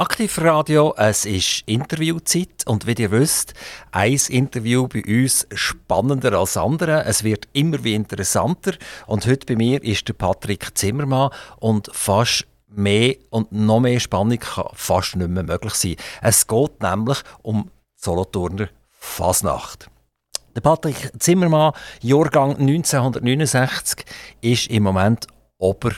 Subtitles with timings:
[0.00, 3.54] Aktivradio, es ist Interviewzeit und wie ihr wisst,
[3.90, 7.04] ein Interview bei uns spannender als andere.
[7.04, 8.74] Es wird immer wie interessanter
[9.08, 14.38] und heute bei mir ist der Patrick Zimmermann und fast mehr und noch mehr Spannung
[14.38, 15.96] kann fast nicht mehr möglich sein.
[16.22, 19.90] Es geht nämlich um Solothurner Fasnacht.
[20.54, 21.72] Der Patrick Zimmermann,
[22.02, 24.04] Jahrgang 1969,
[24.42, 25.26] ist im Moment
[25.58, 25.90] Ober,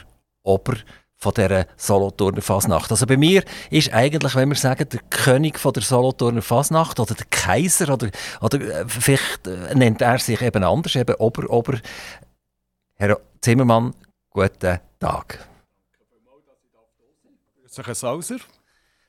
[0.42, 0.76] Ober
[1.20, 2.90] von dieser Solothurner Fasnacht.
[2.90, 7.14] Also bei mir ist eigentlich, wenn wir sagen, der König von der Solothurner Fasnacht oder
[7.14, 11.78] der Kaiser oder, oder äh, vielleicht äh, nennt er sich eben anders, eben Ober, Ober.
[12.94, 13.94] Herr Zimmermann,
[14.30, 15.46] guten Tag.
[17.64, 18.36] Grüße Sauser.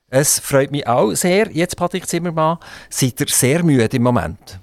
[0.08, 1.50] Es freut mich auch sehr.
[1.50, 2.58] Jetzt, Patrick Zimmermann,
[2.90, 4.60] seid ihr sehr müde im Moment?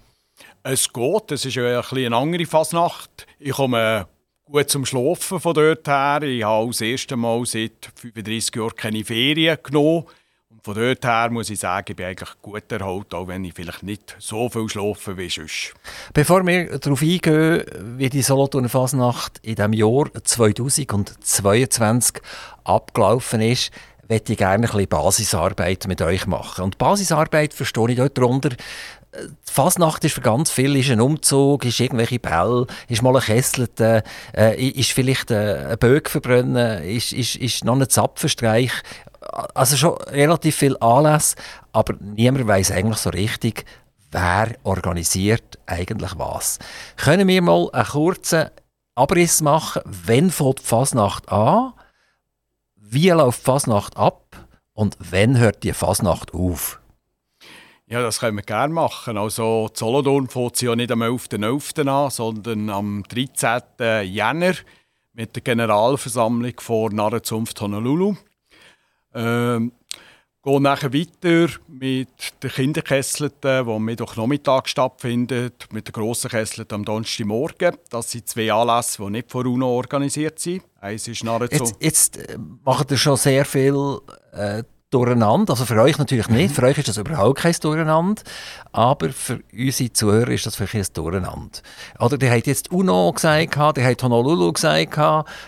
[0.61, 3.25] Es geht, es ist ein eine andere Fasnacht.
[3.39, 4.07] Ich komme
[4.51, 6.21] gut zum Schlafen von dort her.
[6.23, 10.05] Ich habe das erste Mal seit 35 Jahren keine Ferien genommen.
[10.49, 13.53] Und von dort her muss ich sagen, ich bin eigentlich gut erholt, auch wenn ich
[13.53, 15.75] vielleicht nicht so viel schlafe wie sonst.
[16.13, 17.63] Bevor wir darauf eingehen,
[17.97, 22.21] wie die Solothurner Fasnacht in dem Jahr 2022
[22.63, 23.71] abgelaufen ist,
[24.09, 26.63] möchte ich gerne ein bisschen Basisarbeit mit euch machen.
[26.63, 28.49] Und Basisarbeit verstehe ich dort darunter,
[29.13, 33.21] die Fasnacht ist für ganz viele ist ein Umzug, ist irgendwelche Bälle, ist mal ein
[33.23, 34.03] Kesselte,
[34.35, 38.71] äh, ist vielleicht äh, ein Böck verbrennen, ist, ist, ist noch ein Zapfenstreich.
[39.53, 41.35] Also schon relativ viel Anlass,
[41.71, 43.65] aber niemand weiß eigentlich so richtig,
[44.11, 46.59] wer organisiert eigentlich was.
[46.95, 48.49] Können wir mal einen kurzen
[48.95, 51.73] Abriss machen, wann fängt die Fasnacht an,
[52.75, 56.79] wie läuft die Fasnacht ab und wann hört die Fasnacht auf?
[57.89, 59.17] Ja, das können wir gerne machen.
[59.17, 61.83] Also, Solothurn fängt ja nicht am 11.11.
[61.83, 61.87] .11.
[61.89, 63.61] an, sondern am 13.
[64.03, 64.53] Jänner
[65.13, 68.15] mit der Generalversammlung vor Narrenzunft Honolulu.
[69.15, 69.71] Ähm,
[70.43, 76.85] gehen nachher weiter mit den Kinderkesselten, die am Mittwochnachmittag stattfindet, mit den grossen Kesselten am
[76.85, 77.75] Donnerstagmorgen.
[77.89, 80.63] Das sind zwei Anlässe, die nicht von UNO organisiert sind.
[80.79, 81.81] Eins ist Narrenzunft.
[81.81, 83.97] Jetzt, jetzt äh, macht ihr schon sehr viel
[84.31, 84.61] äh,
[84.91, 85.53] durcheinander.
[85.53, 86.55] Also für euch natürlich nicht.
[86.55, 88.21] Für euch ist das überhaupt kein Durcheinander.
[88.71, 91.59] Aber für unsere Zuhörer ist das vielleicht ein Durcheinander.
[91.99, 94.97] Oder der hat jetzt UNO gesagt, der hat Honolulu gesagt.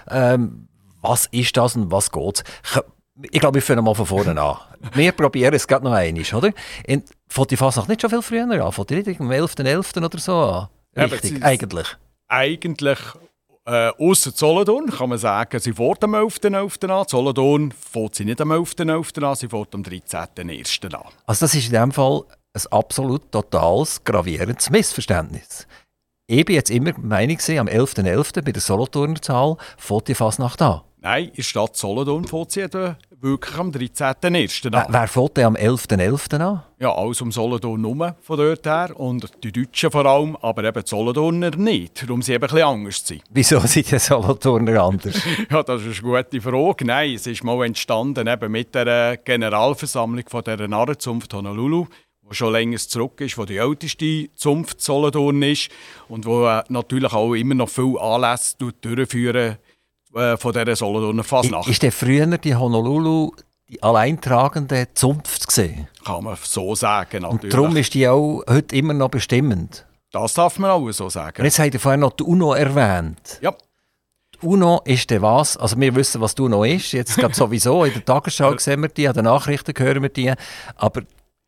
[0.09, 0.68] Ähm,
[1.02, 2.44] was ist das und was geht
[3.31, 4.57] Ich glaube, wir fangen mal von vorne an.
[4.94, 6.52] Wir probieren es gerade noch einmal, oder?
[6.85, 8.72] In, fängt die Fasnacht nicht schon viel früher an?
[8.72, 9.96] Fängt die nicht am 11.11.
[9.96, 10.06] .11.
[10.06, 10.68] oder so an?
[10.96, 11.88] Richtig, ja, eigentlich.
[12.28, 13.00] Eigentlich
[13.66, 16.89] äh, Ausser Solothurn kann man sagen, sie fährt am 11.11.
[16.89, 17.07] an.
[17.07, 19.23] Solothurn fährt sie nicht am 11.11.
[19.23, 20.94] an, sie fährt am 13.01.
[20.94, 21.03] an.
[21.25, 22.23] Also das ist in dem Fall
[22.53, 25.67] ein absolut totales, gravierendes Missverständnis.
[26.27, 28.03] Ich bin jetzt immer Meinung, am 11.11.
[28.03, 28.41] .11.
[28.41, 30.81] bei der Solothurner Zahl fährt die Fasnacht an.
[30.97, 32.69] Nein, in der Stadt Solothurn fährt sie
[33.21, 34.73] wirklich am 13.01.
[34.73, 34.85] an.
[34.89, 35.97] Wer fährt denn am 11.11.
[35.97, 36.39] .11.
[36.39, 36.63] an?
[36.79, 38.91] Ja, alles um Solothurn herum von dort her.
[38.99, 42.03] Und die Deutschen vor allem, aber eben die Solothurner nicht.
[42.03, 43.23] Darum sie eben ein bisschen anders sind.
[43.29, 45.21] Wieso sind die Solothurner anders?
[45.49, 46.85] ja, das ist eine gute Frage.
[46.85, 51.87] Nein, es ist mal entstanden eben mit der Generalversammlung von der Narrenzunft Honolulu
[52.31, 55.69] die schon länger zurück ist, wo die älteste Zunft Solothurn ist
[56.07, 59.57] und wo äh, natürlich auch immer noch viel Anlässe durchführen
[60.16, 61.67] äh, von dieser Solothurner Fasnacht.
[61.67, 63.31] Ist der früher die Honolulu
[63.69, 65.88] die alleintragende Zunft gesehen?
[66.03, 67.44] Kann man so sagen, natürlich.
[67.44, 69.85] Und darum ist die auch heute immer noch bestimmend?
[70.11, 71.38] Das darf man auch so sagen.
[71.39, 73.39] Und jetzt habt ihr vorher noch die UNO erwähnt.
[73.41, 73.53] Ja.
[74.33, 75.55] Die UNO ist der was?
[75.55, 76.91] Also wir wissen, was die UNO ist.
[76.91, 77.85] Jetzt gerade sowieso.
[77.85, 80.33] In der Tagesschau sehen wir die, an den Nachrichten hören wir die.
[80.75, 81.03] Aber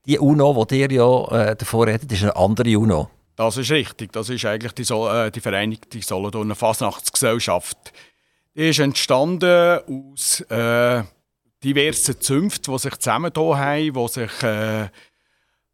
[0.05, 3.09] die UNO, die ihr ja äh, davor redet, ist eine andere UNO.
[3.35, 4.13] Das ist richtig.
[4.13, 7.91] Das ist eigentlich die, so äh, die Vereinigte Solothurner Fasnachtsgesellschaft.
[8.55, 11.03] Die ist entstanden aus äh,
[11.63, 14.89] diversen Zünften, die sich zusammengetan haben, die sich äh,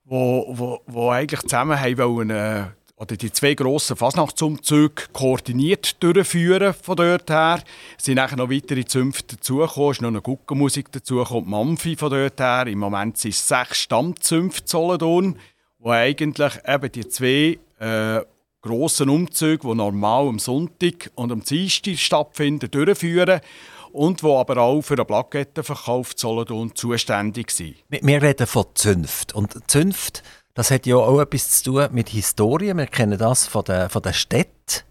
[0.05, 6.73] wo, wo, wo eigentlich zusammen haben wollen, äh, oder die zwei grossen Fasnachtsumzüge koordiniert durchführen
[6.73, 7.63] von dort her.
[7.97, 12.09] Es sind nachher noch weitere Zünfte dazugekommen, es ist noch eine Guckenmusik dazugekommen, Mampfi von
[12.09, 12.67] dort her.
[12.67, 15.37] Im Moment sind es sechs Stammzünfte Solothurn,
[15.77, 18.21] wo eigentlich eben die zwei äh,
[18.61, 23.41] grossen Umzüge, die normal am Sonntag und am Dienstag stattfinden, durchführen
[23.91, 27.75] und wo aber auch für den Plakettenverkauf Solothurn zuständig sind.
[27.89, 29.33] Wir reden von Zünft.
[29.33, 30.23] Und Zünft,
[30.53, 32.75] das hat ja auch etwas zu tun mit Historie.
[32.75, 34.83] Wir kennen das von den, von den Städten,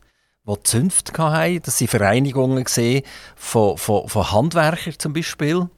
[0.46, 1.62] die Zünft hatten.
[1.62, 2.64] Das sind Vereinigungen
[3.36, 5.68] von, von, von Handwerkern zum Beispiel.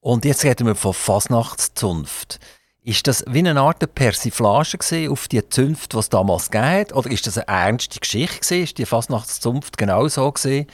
[0.00, 2.38] Und jetzt reden wir von Fasnachtszunft.
[2.86, 6.94] Ist das wie eine Art Persiflage auf die Zunft, die es damals gab?
[6.94, 8.38] Oder ist das eine ernste Geschichte?
[8.38, 8.62] Gewesen?
[8.62, 10.68] Ist die Fastnachtszunft genau so gewesen,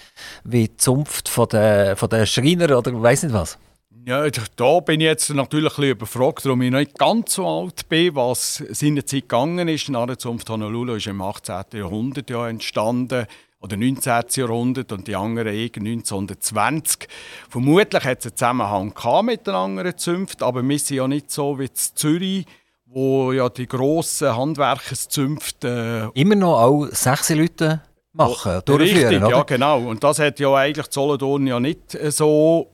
[0.45, 3.57] wie die Zunft von der, von der Schreiner oder weiß nicht was?
[4.05, 7.89] Ja, da bin ich jetzt natürlich ein überfragt, warum ich noch nicht ganz so alt
[7.89, 9.89] bin, was seinerzeit gegangen ist.
[9.89, 11.65] Die Narrenzunft Honolulu ist im 18.
[11.73, 13.27] Jahrhundert ja entstanden
[13.63, 14.25] oder 19.
[14.35, 17.09] Jahrhundert und die anderen eh 1920.
[17.49, 21.59] Vermutlich hat es einen Zusammenhang mit den anderen Zünften, aber wir sind ja nicht so
[21.59, 22.47] wie in Zürich,
[22.87, 26.11] wo ja die grossen Handwerkerszünfte...
[26.15, 27.81] Äh, Immer noch auch sechs Leute
[28.13, 29.31] machen, oh, durchführen, Richtig, oder?
[29.31, 29.81] ja genau.
[29.81, 32.72] Und das hat ja eigentlich Solothurn ja nicht so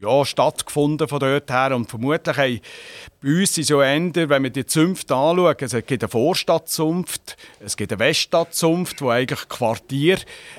[0.00, 1.74] ja, stattgefunden von dort her.
[1.74, 2.60] Und vermutlich haben
[3.22, 7.76] bei uns ist ja ändern, wenn wir die Zunft anschauen, es gibt eine Vorstadtzunft, es
[7.76, 10.18] gibt eine Weststadtzunft, die eigentlich Quartier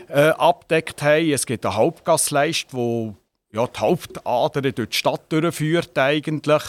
[0.09, 1.31] äh, abdeckt haben.
[1.31, 3.13] Es gibt eine Hauptgassleist, die
[3.53, 6.63] ja, die Hauptader durch die Stadt durchführt eigentlich.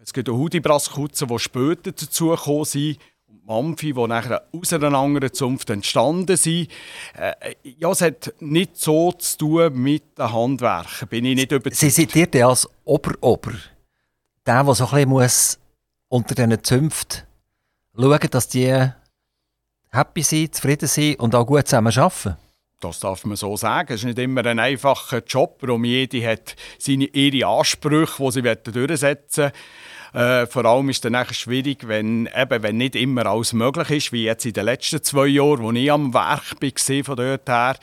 [0.00, 2.98] Es gibt eine Hudibraskutze, die später dazugekommen sind.
[3.46, 6.68] Mampfi, die nachher aus einer anderen Zunft entstanden sind.
[7.14, 11.76] Äh, ja, es hat nicht so zu tun mit den Handwerken, bin ich nicht überzeugt.
[11.76, 13.52] Sie sind ihr als Ober-Ober,
[14.46, 15.58] der, der so ein bisschen muss
[16.08, 17.22] unter diesen Zünften
[17.96, 18.92] schauen, dass die
[19.90, 22.36] happy sind, zufrieden sind und auch gut zusammen arbeiten?
[22.80, 23.94] Das darf man so sagen.
[23.94, 28.42] Es ist nicht immer ein einfacher Job, warum jede hat seine, ihre Ansprüche, die sie
[28.42, 29.52] durchsetzen wollen.
[30.14, 34.12] Äh, vor allem ist es dann schwierig, wenn, eben, wenn nicht immer alles möglich ist,
[34.12, 37.76] wie jetzt in den letzten zwei Jahren, wo ich am Werk war, von dort her,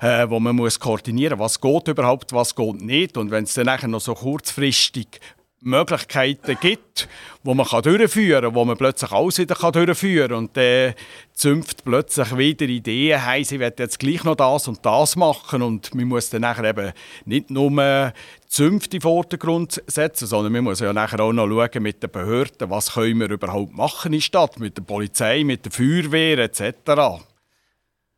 [0.00, 3.16] äh, wo man muss koordinieren muss, was geht überhaupt, was geht nicht.
[3.16, 5.20] Und wenn es dann noch so kurzfristig
[5.60, 7.08] Möglichkeiten gibt,
[7.42, 10.94] wo man durchführen kann, wo man plötzlich alles wieder durchführen kann und dann
[11.32, 15.94] zünft plötzlich wieder Ideen haben, sie werden jetzt gleich noch das und das machen und
[15.94, 16.92] man muss dann nachher eben
[17.24, 18.12] nicht nur
[18.46, 22.10] Zünfte in den Vordergrund setzen, sondern man muss ja nachher auch noch schauen mit den
[22.10, 26.38] Behörden, was können wir überhaupt machen in der Stadt, mit der Polizei, mit der Feuerwehr
[26.38, 27.24] etc.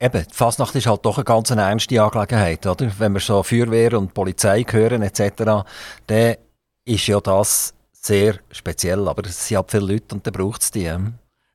[0.02, 2.90] Eben, die Fasnacht ist halt doch eine ganz ernste Angelegenheit, oder?
[2.98, 5.64] Wenn wir so Feuerwehr und Polizei hören etc.,
[6.06, 6.36] dann
[6.84, 10.70] ist ja das sehr speziell, aber es sind halt viele Leute und dann braucht es
[10.70, 10.90] die.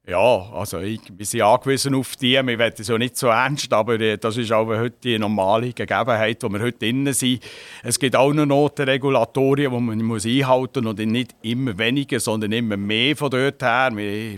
[0.07, 2.33] Ja, also ich, sind angewiesen auf die.
[2.33, 5.73] Wir wollen es ja nicht so ernst, aber äh, das ist auch heute die normale
[5.73, 7.41] Gegebenheit, wo wir heute drin sind.
[7.81, 12.77] Es gibt auch noch Notenregulatorien, die man einhalten muss und nicht immer weniger, sondern immer
[12.77, 13.89] mehr von dort her.
[13.95, 14.37] Wir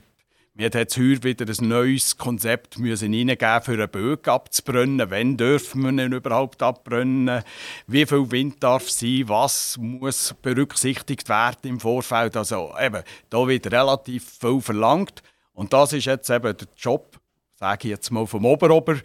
[0.57, 5.11] wir jetzt heute wieder ein neues Konzept müssen reingeben, für einen Bögen abzubrennen.
[5.11, 7.43] Wann dürfen wir ihn überhaupt abbrennen?
[7.85, 9.25] Wie viel Wind darf sein?
[9.27, 12.35] Was muss berücksichtigt werden im Vorfeld?
[12.35, 15.21] Also eben, da wird relativ viel verlangt.
[15.53, 17.19] Und das ist jetzt eben der Job,
[17.53, 18.97] sage ich jetzt mal, vom Oberober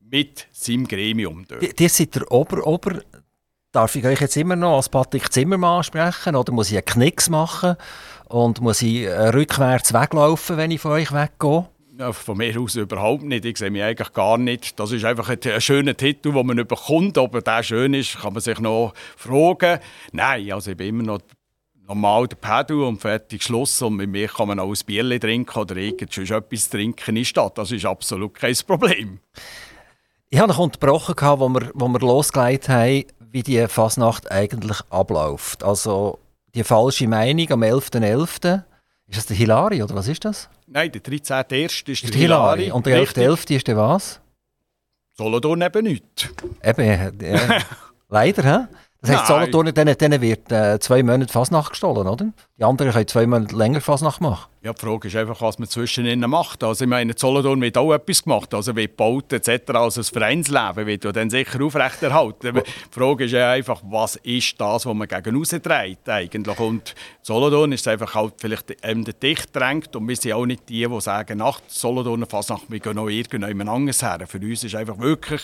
[0.00, 1.44] mit seinem Gremium.
[1.46, 1.78] Dort.
[1.78, 3.02] Ihr seid der Oberober.
[3.76, 7.28] Darf ich euch jetzt immer noch als Patrick Zimmermann sprechen oder muss ich einen Knicks
[7.28, 7.76] machen?
[8.24, 11.68] Und muss ich äh, rückwärts weglaufen, wenn ich von euch weggehe?
[11.98, 13.44] Ja, von mir aus überhaupt nicht.
[13.44, 14.80] Ich sehe mich eigentlich gar nicht.
[14.80, 17.18] Das ist einfach ein, ein schöner Titel, den man bekommt.
[17.18, 19.80] Ob er der schön ist, kann man sich noch fragen.
[20.10, 21.20] Nein, also ich bin immer noch
[21.86, 23.82] normal der Pedal und fertig Schluss.
[23.82, 27.58] Und mit mir kann man auch ein Bier trinken oder irgendetwas trinken in der Stadt.
[27.58, 29.20] Das ist absolut kein Problem.
[30.28, 33.04] Ich habe noch unterbrochen, als wir, wo wir losgelegt haben,
[33.36, 35.62] wie die Fasnacht eigentlich abläuft.
[35.62, 36.18] Also
[36.54, 38.00] die falsche Meinung am 11.11.
[38.00, 38.62] .11.
[39.08, 40.48] Ist das der Hilari oder was ist das?
[40.66, 41.66] Nein, der 13.1.
[41.66, 42.60] ist, ist der, Hilari.
[42.60, 42.72] Hilari.
[42.72, 43.56] Und der 11.11.
[43.56, 44.20] ist der was?
[45.12, 46.30] Solothurn eben nicht.
[46.64, 47.60] Eben, äh,
[48.08, 48.66] leider, hä?
[49.02, 52.32] Das heisst, Solothurn, denen, denen wird äh, zwei Monate Fasnacht gestohlen, oder?
[52.58, 54.46] Die anderen können zwei Monate länger Fasnacht machen.
[54.62, 56.64] Ja, die Frage ist einfach, was man zwischen ihnen macht.
[56.64, 59.70] Also ich meine, Solothurn wird auch etwas gemacht, also wird gebaut etc.
[59.74, 62.54] Also das Vereinsleben wird ja dann sicher aufrechterhalten.
[62.54, 66.58] Die Frage ist ja einfach, was ist das, was man gegen trägt eigentlich?
[66.58, 70.86] Und Solothurn ist einfach halt vielleicht der dicht drängt und wir sind auch nicht die,
[70.86, 74.18] die sagen, nach Solothurner Fasnacht, wir gehen noch irgendjemand anderes her.
[74.26, 75.42] Für uns ist einfach wirklich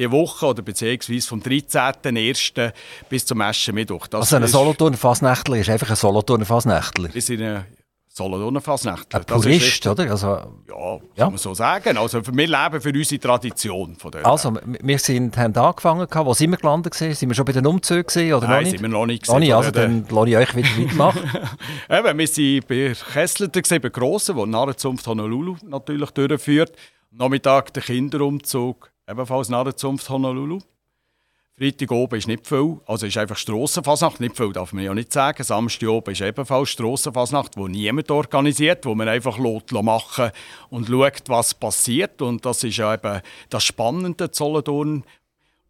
[0.00, 2.72] die Woche oder beziehungsweise vom 13.01.
[3.08, 4.06] bis zum Aschermittwoch.
[4.06, 7.12] Das also ein Solothurner Fasnächtler ist einfach ein Solothurner Fasnächtler?
[7.12, 7.66] Wir sind ein
[8.08, 9.20] Solothurner Fasnächtler.
[9.20, 10.10] Ein Purist, oder?
[10.10, 11.96] Also, ja, ja, kann man so sagen.
[11.96, 13.94] Also wir leben für unsere Tradition.
[13.96, 16.92] Von also wir sind, haben angefangen, wo sind wir gelandet?
[16.92, 17.14] Gewesen?
[17.14, 19.28] Sind wir schon bei den Umzügen oder Nein, noch sind wir noch nicht.
[19.28, 21.22] Noch nicht, also dann lasse ich euch wieder weitermachen.
[21.88, 26.72] Eben, wir waren bei Kessler, bei Grossen, wo die Narrenzunft Honolulu natürlich durchführt.
[27.12, 30.60] Nachmittag der Kinderumzug ebenfalls nach der Zunft Honolulu.
[31.58, 35.12] Freitag oben ist nicht viel, also ist einfach Strassenfasnacht, nicht viel darf man ja nicht
[35.12, 35.42] sagen.
[35.42, 40.30] Samstag oben ist ebenfalls Strassenfasnacht, wo niemand organisiert, wo man einfach lässt, machen
[40.70, 42.22] und schaut, was passiert.
[42.22, 45.04] Und das ist ja eben das Spannende Solothurn,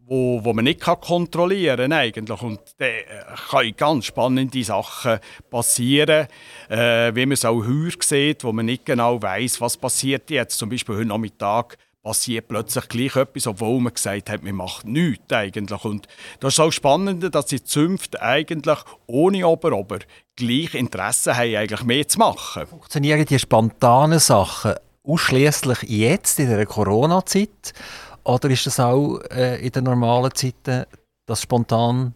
[0.06, 2.40] wo, wo man nicht kann kontrollieren kann eigentlich.
[2.40, 3.04] Und da äh,
[3.50, 5.18] können ganz spannende Sachen
[5.50, 6.28] passieren,
[6.68, 10.56] äh, wie man es auch heuer sieht, wo man nicht genau weiß, was passiert jetzt.
[10.56, 15.32] Zum Beispiel heute Nachmittag passiert plötzlich gleich etwas, obwohl man gesagt hat, man macht nichts
[15.32, 15.84] eigentlich.
[15.84, 16.06] Und
[16.40, 19.98] das ist auch spannend, dass die Zünfte eigentlich ohne Ober-Ober
[20.36, 22.66] gleich Interesse haben, eigentlich mehr zu machen.
[22.66, 27.74] Funktionieren die spontanen Sachen ausschließlich jetzt in der Corona-Zeit
[28.24, 30.84] oder ist das auch äh, in den normalen Zeiten,
[31.26, 32.14] dass spontan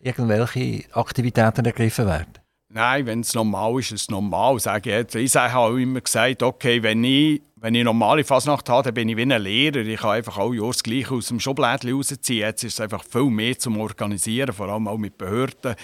[0.00, 2.39] irgendwelche Aktivitäten ergriffen werden?
[2.72, 4.60] Nein, wenn es normal ist, ist es normal.
[4.60, 5.14] Sage ich jetzt.
[5.16, 9.08] Ich habe auch immer gesagt, okay, wenn ich, wenn ich normale Fasnacht habe, dann bin
[9.08, 9.78] ich wie ein Lehrer.
[9.78, 12.38] Ich kann einfach Jahr das Gleiche aus dem Schublädchen rausziehen.
[12.38, 15.74] Jetzt ist es einfach viel mehr zum Organisieren, vor allem auch mit Behörden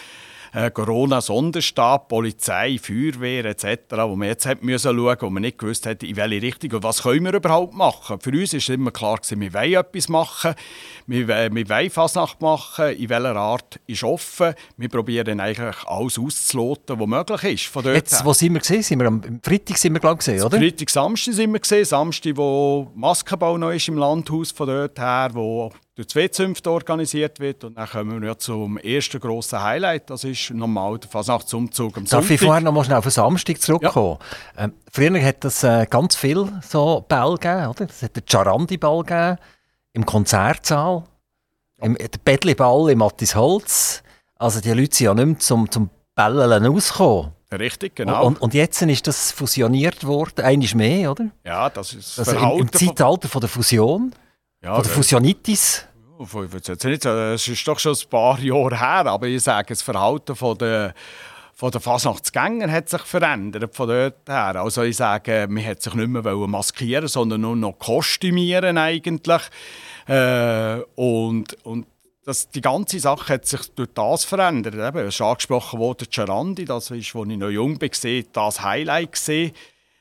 [0.53, 5.87] äh, Corona-Sonderstab, Polizei, Feuerwehr etc., wo man jetzt hat müssen schauen, wo man nicht gewusst
[5.87, 8.19] hat, in welche Richtung und was können wir überhaupt machen.
[8.21, 10.55] Für uns ist immer klar gewesen, wir wollen etwas machen,
[11.07, 14.55] wir, wir wollen Fasnacht machen, in welcher Art ist offen.
[14.77, 17.67] Wir probieren eigentlich alles auszuloten, was möglich ist.
[17.67, 18.83] Von dort jetzt, wo sind wir gesehen?
[18.83, 20.59] Sind wir am Freitag sind wir glaube gesehen, oder?
[20.59, 25.31] Freitag, Samstag sind wir gesehen, Samstag, wo Maskenbau noch ist im Landhaus von dort her,
[25.33, 27.65] wo durch zwei Zünfte organisiert wird.
[27.65, 30.11] Und dann kommen wir zum ersten grossen Highlight.
[30.11, 32.31] Das ist normal der Fasnachtsumzug am Darf Sonntag.
[32.31, 34.19] ich vorher noch mal schnell auf den Samstag zurückkommen?
[34.57, 34.65] Ja.
[34.65, 37.87] Ähm, früher hat es äh, ganz viel so Ball gegeben, oder?
[37.89, 39.39] Es hat den Charandi-Ball gegeben,
[39.95, 41.05] im Konzertsaal,
[41.79, 44.03] im, der Bettli-Ball im Mattis Holz.
[44.37, 47.33] Also die Leute sind ja nicht mehr zum, zum Bällen ausgekommen.
[47.51, 48.27] Richtig, genau.
[48.27, 51.31] Und, und, jetzt ist das fusioniert worden, eines mehr, oder?
[51.45, 54.13] Ja, das ist das also im, im Zeitalter von der Fusion.
[54.67, 55.87] Ja, Oder Fusionitis?
[56.19, 60.93] Es ist doch schon ein paar Jahre her, aber ich sage, das Verhalten von der
[61.55, 64.57] von den Fasnachtsgängern hat sich verändert von dort her.
[64.57, 69.43] Also ich sage, man hat sich nicht mehr maskieren, sondern nur noch kostümieren eigentlich.
[70.09, 71.87] Äh, und, und
[72.25, 74.75] das, die ganze Sache hat sich durch das verändert.
[74.75, 79.13] Eben, es ist angesprochen worden, Gerandi, das ist, als ich noch jung war, das Highlight
[79.13, 79.53] gesehen.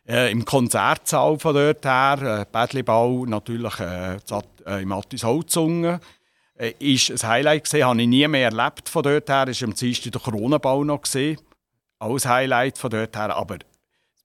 [0.07, 4.17] Äh, Im Konzertsaal von dort her, äh, Bädlibau natürlich äh,
[4.65, 5.99] äh, im Attis Holzungen,
[6.57, 9.47] äh, ist ein Highlight gesehen, habe ich nie mehr erlebt von dort her.
[9.47, 11.39] Ist am Dienstag der Kronenbau noch gesehen,
[11.99, 13.35] ein Highlight von dort her.
[13.35, 13.67] Aber das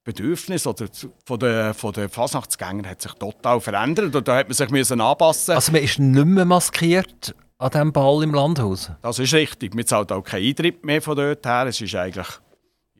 [0.04, 0.86] Bedürfnis oder
[1.24, 5.00] von den, von den Fasnachtsgängern hat sich total verändert und da hat man sich müssen
[5.00, 5.54] anpassen.
[5.54, 8.90] Also man ist nicht mehr maskiert an diesem Ball im Landhaus?
[9.02, 9.74] Das ist richtig.
[9.74, 11.66] Man zahlt auch keinen Eintritt mehr von dort her.
[11.66, 12.28] Es ist eigentlich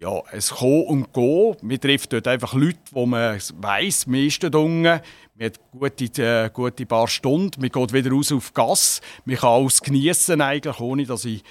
[0.00, 1.56] ja, es Kommen und Gehen.
[1.62, 5.00] Man trifft dort einfach Leute, wo man weiss, man ist dort unten.
[5.40, 7.62] Man hat gute, äh, gute paar Stunden.
[7.62, 9.00] Man geht wieder raus auf Gas.
[9.24, 11.42] Man kann alles genießen eigentlich, ohne dass ich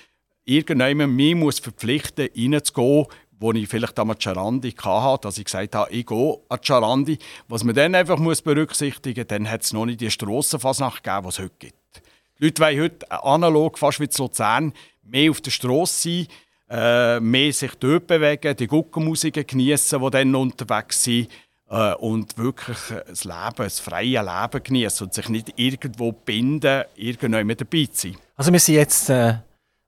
[0.46, 3.08] irgendjemand mich muss verpflichten muss, reinzugehen,
[3.40, 7.18] wo ich vielleicht am Charandi hatte, dass ich gesagt habe, ich gehe an Charandi.
[7.48, 11.24] Was man dann einfach muss berücksichtigen muss, dann hat es noch nicht die Strassenfasnacht gegeben,
[11.24, 12.02] die es heute gibt.
[12.38, 16.28] Die Leute wollen heute analog, fast wie in Luzern, mehr auf der Straße sein
[16.70, 21.30] äh, mehr sich dort bewegen, die Guckenmusiken genießen, die dann unterwegs sind
[21.70, 27.62] äh, und wirklich das Leben, das freie Leben genießen und sich nicht irgendwo binden, irgendjemand
[27.62, 28.18] dabei zu sein.
[28.36, 29.36] Also wir sind jetzt äh,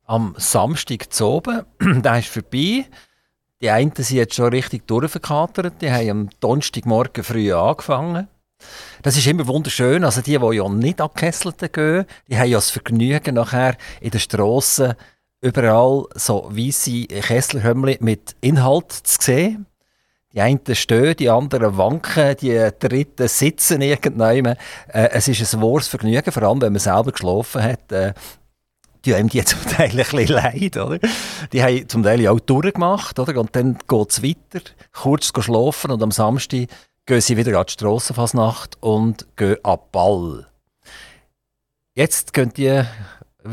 [0.05, 2.85] am Samstag zu oben, der ist vorbei.
[3.61, 8.27] Die einen sind jetzt schon richtig durchverkatert, die haben am Donnerstagmorgen früh angefangen.
[9.01, 10.03] Das ist immer wunderschön.
[10.03, 14.11] Also die, die ja nicht an Kesselten gehen, die haben ja das Vergnügen nachher in
[14.11, 14.93] den Strassen
[15.41, 19.65] überall so weisse Kesselhömmli mit Inhalt zu sehen.
[20.33, 24.45] Die einen stehen, die anderen wanken, die dritten sitzen irgendwann.
[24.87, 27.91] Äh, es ist ein wahres Vergnügen, vor allem wenn man selber geschlafen hat.
[27.91, 28.13] Äh,
[29.03, 30.99] die haben die zum Teil ein bisschen leid, oder?
[31.51, 33.39] Die haben zum Teil auch durchgemacht, oder?
[33.39, 34.61] Und dann geht es weiter,
[34.93, 36.67] kurz schlafen und am Samstag
[37.05, 40.47] gehen sie wieder an die Strassenfasnacht und gehen ab Ball.
[41.93, 42.87] Jetzt könnt ihr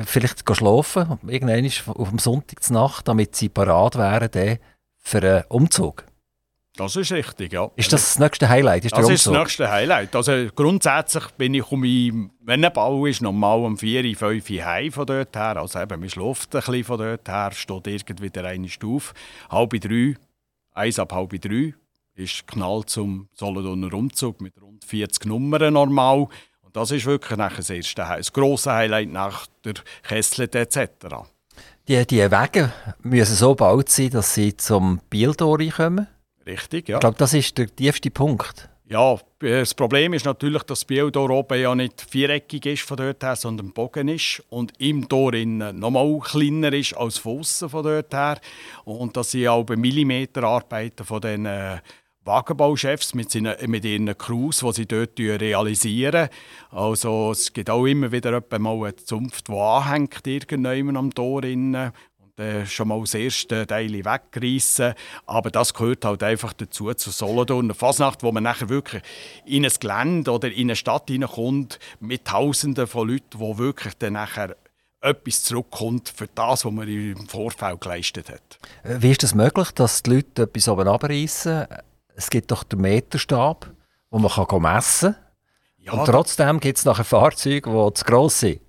[0.04, 4.58] vielleicht schlafen, irgendwann auf dem Sonntag Nacht, damit sie parat wären
[4.98, 6.07] für einen Umzug.
[6.78, 7.68] Das ist richtig, ja.
[7.74, 8.84] Ist das das nächste Highlight?
[8.84, 10.14] Ist das ist das nächste Highlight.
[10.14, 14.92] Also grundsätzlich bin ich, um wenn ein Bau ist, normal um 4, 5 Uhr heim
[14.92, 15.56] von dort her.
[15.56, 19.12] Also eben, man schläft ein bisschen von dort her, steht irgendwie wieder eine Stufe.
[19.50, 20.14] Halb drei,
[20.72, 21.74] eins ab halb drei,
[22.14, 26.28] ist Knall zum Solothurner Umzug mit rund 40 Nummern normal.
[26.62, 30.88] Und das ist wirklich das erste das grosse Highlight nach der Kessel etc.
[31.88, 36.06] Die, die Wege müssen so gebaut sein, dass sie zum Bieltor kommen.
[36.48, 36.96] Richtig, ja.
[36.96, 38.70] Ich glaube, das ist der tiefste Punkt.
[38.90, 43.22] Ja, das Problem ist natürlich, dass das Bieltor oben ja nicht viereckig ist von dort
[43.22, 48.40] her, sondern Bogen ist und im Tor nochmal kleiner ist als von von dort her
[48.86, 51.80] und dass sie auch bei Millimeterarbeiten von den äh,
[52.24, 56.28] Wagenbauchefs mit, seinen, mit ihren Crews, die sie dort realisieren.
[56.70, 61.44] Also es gibt auch immer wieder mal eine Zunft, die anhängt irgendjemand am Tor.
[61.44, 61.92] Innen.
[62.38, 64.94] Äh, schon mal das erste Teil wegreißen.
[65.26, 67.66] Aber das gehört halt einfach dazu, zu Solothurn.
[67.66, 69.02] Eine Fasnacht, wo man nachher wirklich
[69.44, 74.12] in ein Gelände oder in eine Stadt hineinkommt mit Tausenden von Leuten, wo wirklich dann
[74.12, 74.56] nachher
[75.00, 78.58] etwas zurückkommt für das, was man im Vorfeld geleistet hat.
[78.84, 81.66] Äh, wie ist es das möglich, dass die Leute etwas oben abreißen?
[82.14, 83.70] Es gibt doch den Meterstab,
[84.10, 85.24] wo man kann messen kann.
[85.78, 88.60] Ja, Und trotzdem gibt es nachher Fahrzeuge, die zu gross sind.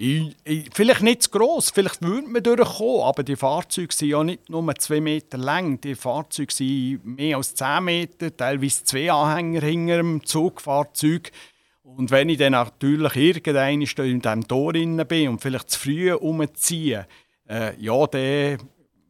[0.00, 4.22] Ich, ich, vielleicht nicht zu gross, vielleicht würde man durchkommen, aber die Fahrzeuge sind ja
[4.22, 9.60] nicht nur zwei Meter lang, die Fahrzeuge sind mehr als zehn Meter, teilweise zwei Anhänger
[9.60, 11.32] hinter dem Zugfahrzeug.
[11.82, 17.08] Und wenn ich dann natürlich irgendein in diesem Tor bin und vielleicht zu früh umziehe,
[17.48, 18.58] äh, ja, dann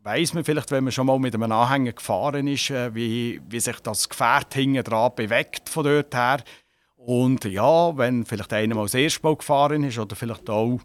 [0.03, 3.61] weiss man vielleicht, wenn man schon mal mit einem Anhänger gefahren ist, äh, wie, wie
[3.61, 6.43] sich das Gefährt hinten dran bewegt von dort her.
[7.09, 10.79] Und ja, wenn vielleicht einer mal das erste Mal gefahren ist oder vielleicht auch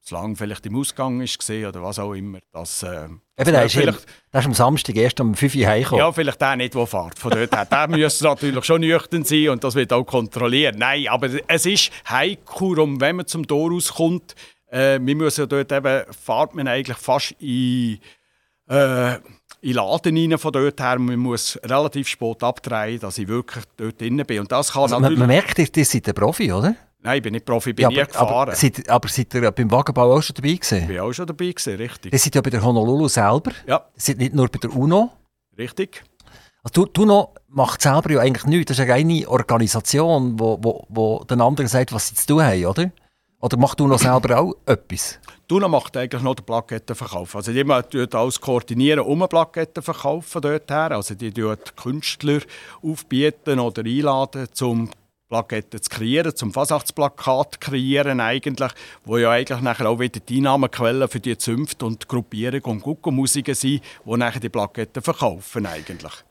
[0.00, 3.64] zu lange vielleicht im Ausgang ist gesehen oder was auch immer, das, äh, Eben, der,
[3.64, 6.04] ist vielleicht, der ist am Samstag erst um 5 Uhr heimgekommen.
[6.04, 7.16] Ja, vielleicht der nicht, der fährt.
[7.16, 7.64] Von dort her.
[7.64, 10.78] der müsste natürlich schon nüchtern sein und das wird auch kontrollieren.
[10.78, 14.34] Nein, aber es ist heikel, um, wenn man zum Tor rauskommt,
[14.72, 18.00] äh, wir müssen ja dort eben, fährt man eigentlich fast in
[18.68, 19.18] äh,
[19.60, 20.98] in den Laden rein von dort her.
[20.98, 24.40] Man muss relativ spät abdrehen, dass ich wirklich dort drin bin.
[24.40, 26.74] Und das kann also man, man merkt, ihr seid ein Profi, oder?
[27.00, 28.28] Nein, ich bin nicht Profi, ich bin ja, nie gefahren.
[28.28, 30.82] Aber seid, aber seid ihr beim Wagenbau auch schon dabei gewesen?
[30.82, 32.12] Ich bin auch schon dabei gewesen, richtig.
[32.12, 33.52] Ihr seid ja bei der Honolulu selber.
[33.66, 33.76] Ja.
[33.94, 35.12] Ihr seid nicht nur bei der UNO.
[35.56, 36.02] Richtig.
[36.62, 38.76] Also die UNO macht selber ja eigentlich nichts.
[38.76, 42.42] Das ist eine Organisation, die wo, wo, wo den anderen sagt, was sie zu tun
[42.42, 42.90] haben, oder?
[43.40, 45.20] Oder macht UNO selber auch etwas?
[45.46, 47.36] Tuna macht eigentlich noch den Plakettenverkauf.
[47.36, 50.90] Also die tut alles koordinieren um den Plakettenverkauf dort her.
[50.90, 52.40] Also die tut Künstler
[52.82, 54.90] aufbieten oder einladen, zum
[55.28, 58.72] Plaketten zu kreieren, zum Fasachtsplakat kreieren eigentlich,
[59.04, 63.54] wo ja eigentlich nachher auch wieder die Einnahmequellen für die Zünfte und Gruppierung und Gucko-Musiken
[63.54, 66.24] sind, die nachher die Plaketten verkaufen eigentlich.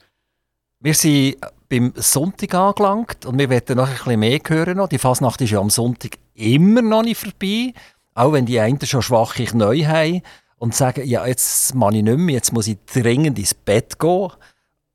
[0.80, 1.38] Wir sind
[1.70, 4.88] beim Sonntag angelangt und wir werden noch ein bisschen mehr hören.
[4.90, 7.74] Die Fasnacht ist ja am Sonntag immer noch nicht vorbei.
[8.14, 10.22] Auch wenn die einen schon schwache neu haben
[10.60, 14.32] und sagen, ja, jetzt mache ich nicht mehr, jetzt muss ich dringend ins Bett gehen.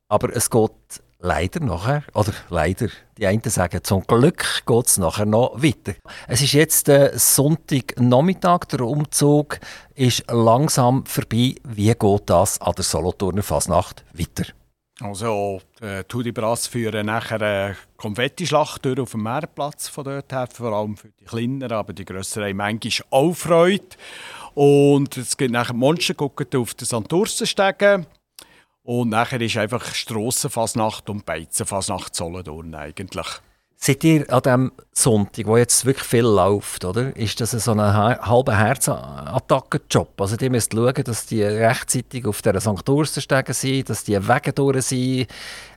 [0.07, 0.71] Aber es geht
[1.19, 5.95] leider nachher, oder leider, die einen sagen, zum Glück geht es nachher noch weiter.
[6.29, 9.59] Es ist jetzt äh, Sonntagnachmittag, der Umzug
[9.95, 11.55] ist langsam vorbei.
[11.65, 14.45] Wie geht das an der Solothurner Fasnacht weiter?
[14.99, 20.47] Also, äh, Tudi Brass führen nachher eine Konfettischlacht durch auf dem Meerplatz von dort her,
[20.53, 23.95] vor allem für die kleineren, aber die grösseren haben manchmal auch Freude.
[24.53, 28.05] Und es gibt nachher Monster gucken auf den Santursenstegen.
[28.83, 33.27] Und nachher ist einfach Strassenfasnacht und Beizenfasnacht Solothurn eigentlich.
[33.85, 37.13] Seid ihr an diesem Sonntag, wo jetzt wirklich viel läuft, oder?
[37.17, 40.21] ist das so ein halber Herzattacke-Job?
[40.21, 42.87] Also die müsst schauen, dass die rechtzeitig auf der St.
[42.87, 45.27] Ursenstege sind, dass die Wege durch sind,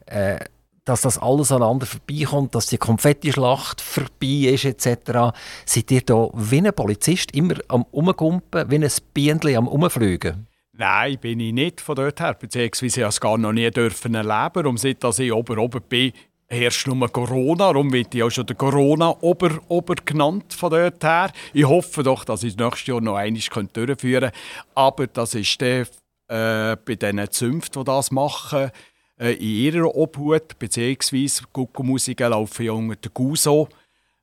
[0.07, 0.39] äh,
[0.85, 5.37] dass das alles aneinander vorbeikommt, dass die Konfettischlacht vorbei ist etc.
[5.65, 10.47] Seid ihr da wie ein Polizist immer am Umgumpen, wie ein Bienchen am Umfliegen?
[10.79, 14.67] Nein, bin ich nicht von dort her, beziehungsweise ich es gar noch nie dürfen erleben.
[14.67, 16.13] Um seit ich ober oben bin,
[16.49, 21.33] herrscht nur Corona, darum wird auch schon der Corona-Ober Ober genannt von dort her.
[21.53, 24.41] Ich hoffe doch, dass ich das nächste Jahr noch einmal durchführen kann.
[24.75, 25.87] Aber das ist der,
[26.29, 28.71] äh, bei diesen Zünften, die das machen,
[29.19, 33.69] äh, in ihrer Obhut, beziehungsweise Gucko-Musiker laufen ja unter der GUSO.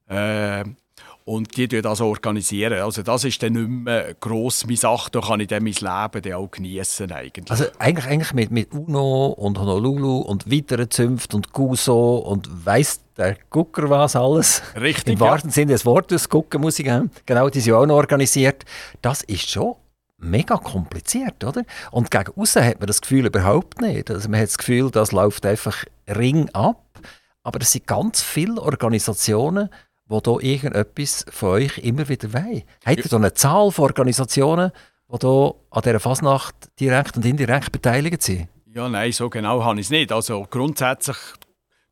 [0.08, 0.64] Äh,
[1.26, 2.82] und die das organisieren.
[2.82, 6.22] Also das ist dann nicht mehr gross meine Sache, da kann ich dann mein Leben
[6.22, 7.50] dann auch geniessen eigentlich.
[7.50, 13.00] Also eigentlich, eigentlich mit, mit UNO und Honolulu und weiteren Zünften und Guso und weiss
[13.16, 14.62] der Gucker was alles.
[14.80, 15.54] Richtig, Im wahrsten ja.
[15.54, 16.90] Sinne des Wortes, Guckenmusik,
[17.26, 18.66] genau, die sind auch noch organisiert.
[19.02, 19.76] Das ist schon
[20.18, 21.64] mega kompliziert, oder?
[21.92, 24.10] Und gegen außen hat man das Gefühl überhaupt nicht.
[24.10, 26.82] Also man hat das Gefühl, das läuft einfach Ring ab.
[27.44, 29.70] Aber es sind ganz viele Organisationen,
[30.08, 32.64] wo da irgendetwas von euch immer wieder wollen?
[32.86, 34.72] Habt ihr da eine Zahl von Organisationen,
[35.12, 38.48] die da an dieser Fasnacht direkt und indirekt beteiligt sind?
[38.74, 40.12] Ja, nein, so genau habe ich es nicht.
[40.12, 41.18] Also grundsätzlich,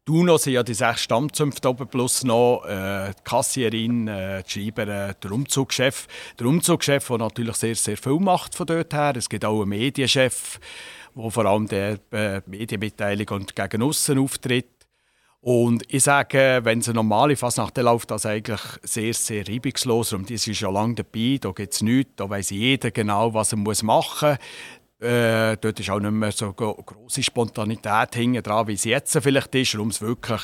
[0.04, 4.50] du noch sind ja die sechs Stammzünfte oben plus noch äh, die Kassierin, äh, die
[4.50, 6.08] Schreiber, äh, der Umzugschef.
[6.39, 9.13] Der Umzugschef, der natürlich sehr, sehr viel macht von dort her.
[9.15, 10.60] Es gibt auch einen Medienchef,
[11.15, 14.80] der vor allem der äh, Medienbeteiligung gegen aussen auftritt.
[15.43, 20.13] Und ich sage, wenn es eine normale Fasnacht läuft, das eigentlich sehr, sehr reibungslos.
[20.13, 23.51] Und die ist schon lange dabei, da gibt es nichts, da weiß jeder genau, was
[23.51, 24.38] er muss machen muss.
[25.01, 29.56] Äh, dort ist auch nicht mehr so große Spontanität hinten dran, wie es jetzt vielleicht
[29.56, 30.41] ist, warum es wirklich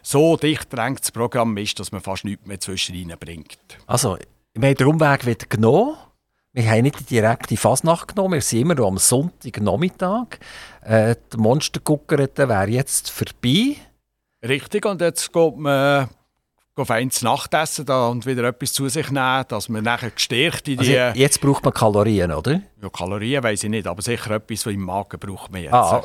[0.00, 3.58] so dicht drängt das Programm ist, dass man fast nichts mehr zwischen bringt.
[3.88, 4.16] Also,
[4.54, 5.96] wir haben den Umweg wieder genommen.
[6.52, 10.38] wir haben nicht die direkte Fasnacht genommen, wir sind immer noch am Sonntagnachmittag.
[10.82, 13.74] Äh, die Monsterguckerte wäre jetzt vorbei.
[14.48, 16.08] Richtig, und jetzt geht man
[16.84, 20.68] fein zu Nacht essen da und wieder etwas zu sich nehmen, dass man nachher gestärkt
[20.68, 20.98] in die...
[20.98, 22.60] Also jetzt braucht man Kalorien, oder?
[22.82, 25.72] Ja, Kalorien weiß ich nicht, aber sicher etwas, was im Magen braucht man jetzt.
[25.72, 26.02] Ah,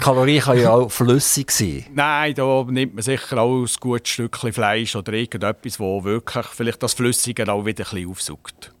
[0.00, 1.84] Kalorien kann ja auch flüssig sein.
[1.92, 6.82] Nein, da nimmt man sicher auch ein gutes Stückchen Fleisch oder irgendetwas, wo wirklich vielleicht
[6.82, 8.72] das Flüssige auch wieder ein bisschen aufsucht.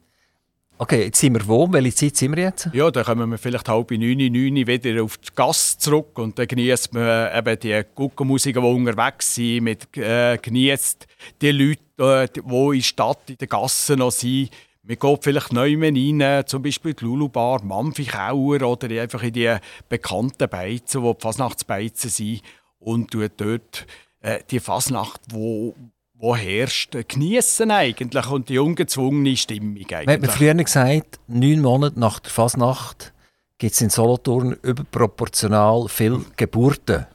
[0.82, 1.70] Okay, jetzt sind wir wo?
[1.70, 2.70] Welche Zeit sind wir jetzt?
[2.72, 6.46] Ja, dann kommen wir vielleicht halb neun, neun wieder auf die Gasse zurück und dann
[6.46, 11.06] genießt man eben die Guckenmusiker, die unterwegs sind, mit, äh, genießt
[11.42, 14.48] die Leute, äh, die in der Stadt, in den Gassen noch sind.
[14.82, 19.54] Man geht vielleicht neu rein, zum Beispiel die Lulu Bar, Manfikauer oder einfach in die
[19.90, 22.40] bekannten Beizen, die die Fasnachtsbeizen sind
[22.78, 23.86] und dort
[24.22, 25.74] äh, die Fasnacht, die
[26.20, 30.06] wo herrscht, genießen eigentlich und die ungezwungene Stimmung eigentlich.
[30.06, 33.14] Man hat mir früher gesagt, neun Monate nach der Fasnacht
[33.56, 37.06] gibt es in Solothurn überproportional viele Geburten.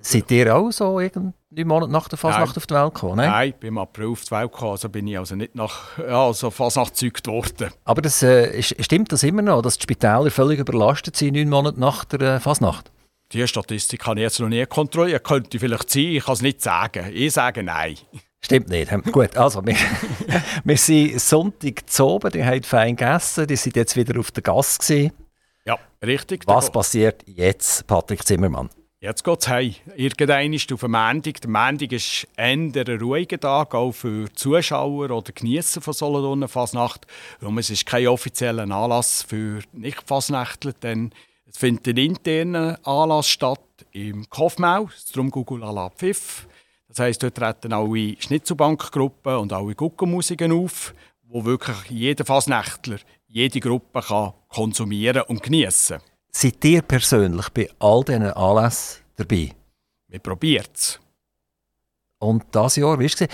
[0.00, 1.34] Seid ihr auch so neun
[1.66, 3.16] Monate nach der Fasnacht auf die Welt gekommen?
[3.16, 5.54] Nein, Nein ich bin im April auf die Welt gekommen, also bin ich also nicht
[5.54, 7.70] nach ja, also Fasnacht gezeugt worden.
[7.84, 11.78] Aber das, äh, stimmt das immer noch, dass die Spitäler völlig überlastet sind, neun Monate
[11.78, 12.90] nach der äh, Fasnacht?
[13.32, 15.22] Die Statistik habe ich jetzt noch nie kontrolliert.
[15.22, 17.10] Könnte vielleicht sein, ich kann es nicht sagen.
[17.12, 17.96] Ich sage nein.
[18.40, 18.90] Stimmt nicht.
[19.12, 19.76] Gut, also wir,
[20.64, 24.42] wir sind Sonntag zu oben, die haben fein gegessen, die sind jetzt wieder auf der
[24.42, 25.12] Gasse.
[25.64, 26.44] Ja, richtig.
[26.46, 28.70] Was passiert jetzt, Patrick Zimmermann?
[29.02, 29.74] Jetzt geht es heim.
[29.96, 31.40] Irgendein ist auf Montag.
[31.40, 37.06] Der Montag ist ein ruhiger Tag, auch für Zuschauer oder Genießer von Solothurn Fasnacht.
[37.40, 41.12] Und es ist kein offizieller Anlass für Nicht-Fasnächtler, denn
[41.52, 43.60] es findet ein interner Anlass statt
[43.90, 46.46] im Kofmau, darum Google à la Pfiff.
[46.86, 53.58] Das heisst, dort treten alle Schnitzelbankgruppen und alle Guckenmusiken auf, wo wirklich jeder Fasnächtler, jede
[53.58, 55.98] Gruppe kann konsumieren und genießen.
[56.30, 59.50] Seid ihr persönlich bei all diesen Anlässen dabei?
[60.06, 61.00] Wir probieren es.
[62.18, 63.26] Und das Jahr, wie war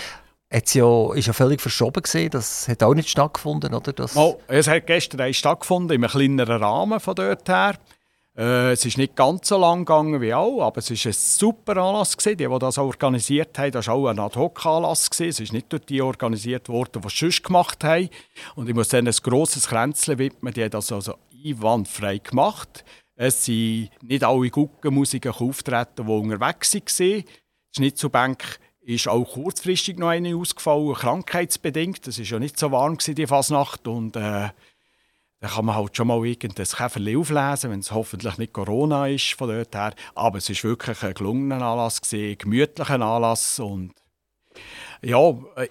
[0.51, 0.73] es?
[0.73, 2.31] ja, ist ja völlig verschoben gesehen.
[2.31, 3.93] Das hat auch nicht stattgefunden, oder?
[3.93, 7.77] Das oh, es hat gestern stattgefunden, in einem kleineren Rahmen von dort her.
[8.37, 11.77] Äh, es ist nicht ganz so lang gegangen wie auch, aber es war ein super
[11.77, 12.15] Anlass.
[12.15, 12.37] Gewesen.
[12.37, 15.09] Die, die das organisiert haben, das war auch ein Ad-Hoc-Anlass.
[15.19, 18.09] Es ist nicht durch die organisiert worden, die es sonst gemacht haben.
[18.55, 20.53] Und ich muss dann ein grosses Kränzchen widmen.
[20.53, 22.85] Die haben das also einwandfrei gemacht.
[23.15, 26.83] Es sind nicht alle Guckenmusiker auftreten, die unterwegs waren.
[26.99, 27.25] Die
[27.75, 32.07] Schnitzelbank ist auch kurzfristig noch eine ausgefallen, krankheitsbedingt.
[32.07, 33.87] Es war ja nicht so warm, die Fasnacht.
[33.87, 34.49] Und äh,
[35.47, 39.33] dann kann man halt schon mal irgendein Käferli auflesen, wenn es hoffentlich nicht Corona ist
[39.33, 39.93] von dort her.
[40.15, 43.93] Aber es war wirklich ein gelungener Anlass, ein gemütlicher Anlass und
[45.03, 45.19] ja,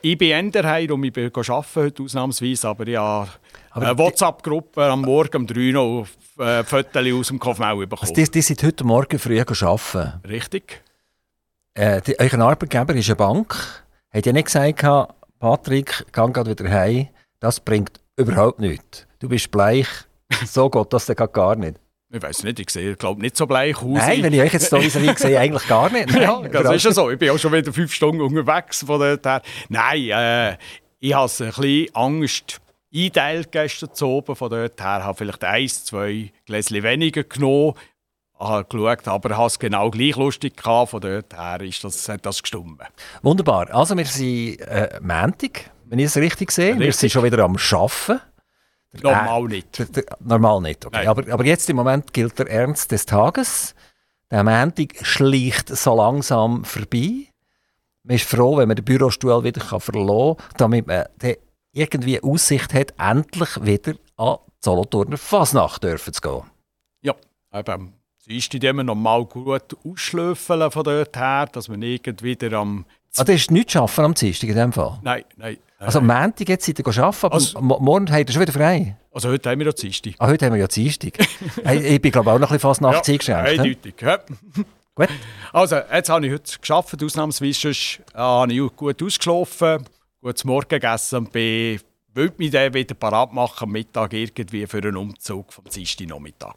[0.03, 3.27] ich bin eher heim und ich bin arbeiten heute ausnahmsweise, aber ja,
[3.73, 6.07] eine WhatsApp-Gruppe am Morgen um 3 Uhr
[6.39, 7.99] äh, Fotos aus dem Kopfmau bekommen.
[8.01, 10.21] Also die, die sind heute Morgen früh arbeiten?
[10.29, 10.83] Richtig.
[11.75, 13.57] Äh, die, euer Arbeitgeber ist eine Bank.
[14.11, 14.87] Hat ja nicht gesagt,
[15.41, 17.09] Patrick, geh gerade wieder heim.
[17.41, 19.07] Das bringt überhaupt nichts.
[19.27, 19.89] Du bist bleich.
[20.45, 21.81] So geht das dann gar nicht.
[22.13, 23.99] Ich weiß nicht, ich sehe, glaube nicht so bleich aus.
[23.99, 26.11] Nein, wenn ich euch jetzt so sehe, sehe eigentlich gar nicht.
[26.13, 27.11] Nein, ja, das ist ja so.
[27.11, 29.43] Ich bin auch schon wieder fünf Stunden unterwegs von dort her.
[29.69, 30.57] Nein, äh,
[31.01, 32.61] ich habe ein bisschen Angst
[32.95, 34.99] eingeteilt gestern zu oben von dort her.
[35.01, 37.75] Ich habe vielleicht eins, zwei Gläschen weniger genommen,
[38.39, 40.91] habe geschaut, aber habe es genau gleich lustig gehabt.
[40.91, 42.81] Von dort her ist das, hat das gestummt.
[43.23, 43.75] Wunderbar.
[43.75, 46.69] Also wir sind äh, Montag, wenn ich es richtig sehe.
[46.69, 46.85] Richtig.
[46.85, 48.21] Wir sind schon wieder am Arbeiten.
[49.03, 49.79] Normal äh, nicht.
[49.79, 51.07] Der, der, normal nicht, okay.
[51.07, 53.75] Aber, aber jetzt im Moment gilt der Ernst des Tages.
[54.31, 57.27] Der Montag schleicht so langsam vorbei.
[58.03, 61.05] Man ist froh, wenn man den Bürostuhl wieder verlassen kann, damit man
[61.73, 66.43] irgendwie Aussicht hat, endlich wieder an die Solothurner Fasnacht dürfen zu gehen.
[67.03, 67.15] Ja,
[67.53, 67.93] eben.
[68.19, 72.85] Sie ist immer noch mal gut ausschlöfeln von dort her, dass man irgendwie wieder am...
[73.17, 74.99] Ah, das ist nichts schaffen am Dienstag in dem Fall?
[75.03, 75.59] Nein, nein.
[75.79, 78.97] Also am Montag jetzt seid ihr arbeiten, aber also, morgen habt ihr schon wieder frei?
[79.13, 80.15] Also heute haben wir ja Dienstag.
[80.19, 81.19] Ah, heute haben wir ja Dienstag.
[81.65, 83.61] ich bin glaube auch noch ein bisschen fast nachts ja, eingeschränkt.
[83.61, 84.19] Eindeutig, ja.
[84.95, 85.09] Gut.
[85.53, 89.85] Also, jetzt habe ich heute geschafft, ausnahmsweise sonst, habe ich gut ausgeschlafen,
[90.23, 91.79] gut zum Morgen gegessen und bin,
[92.15, 96.57] wollte mich dann wieder parat machen am Mittag irgendwie für einen Umzug vom Dienstag Nachmittag.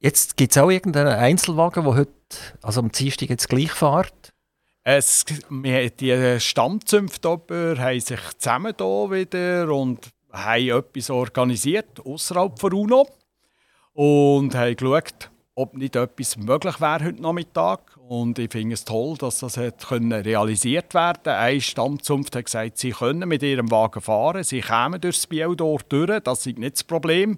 [0.00, 2.12] Jetzt gibt es auch irgendeinen Einzelwagen, der heute,
[2.60, 4.34] also am Dienstag jetzt gleich fährt?
[4.90, 7.28] Es, die Stammzünfte
[7.78, 13.06] haben sich zusammen da wieder und haben etwas organisiert außerhalb von UNO
[13.92, 17.98] und haben geschaut, ob nicht etwas möglich wäre heute Nachmittag.
[18.08, 21.34] Und ich finde es toll, dass das hat realisiert werden konnte.
[21.34, 26.20] Eine Stammzunft hat gesagt, sie können mit ihrem Wagen fahren, sie kämen durchs Biodor durch,
[26.20, 27.36] das ist nicht das Problem.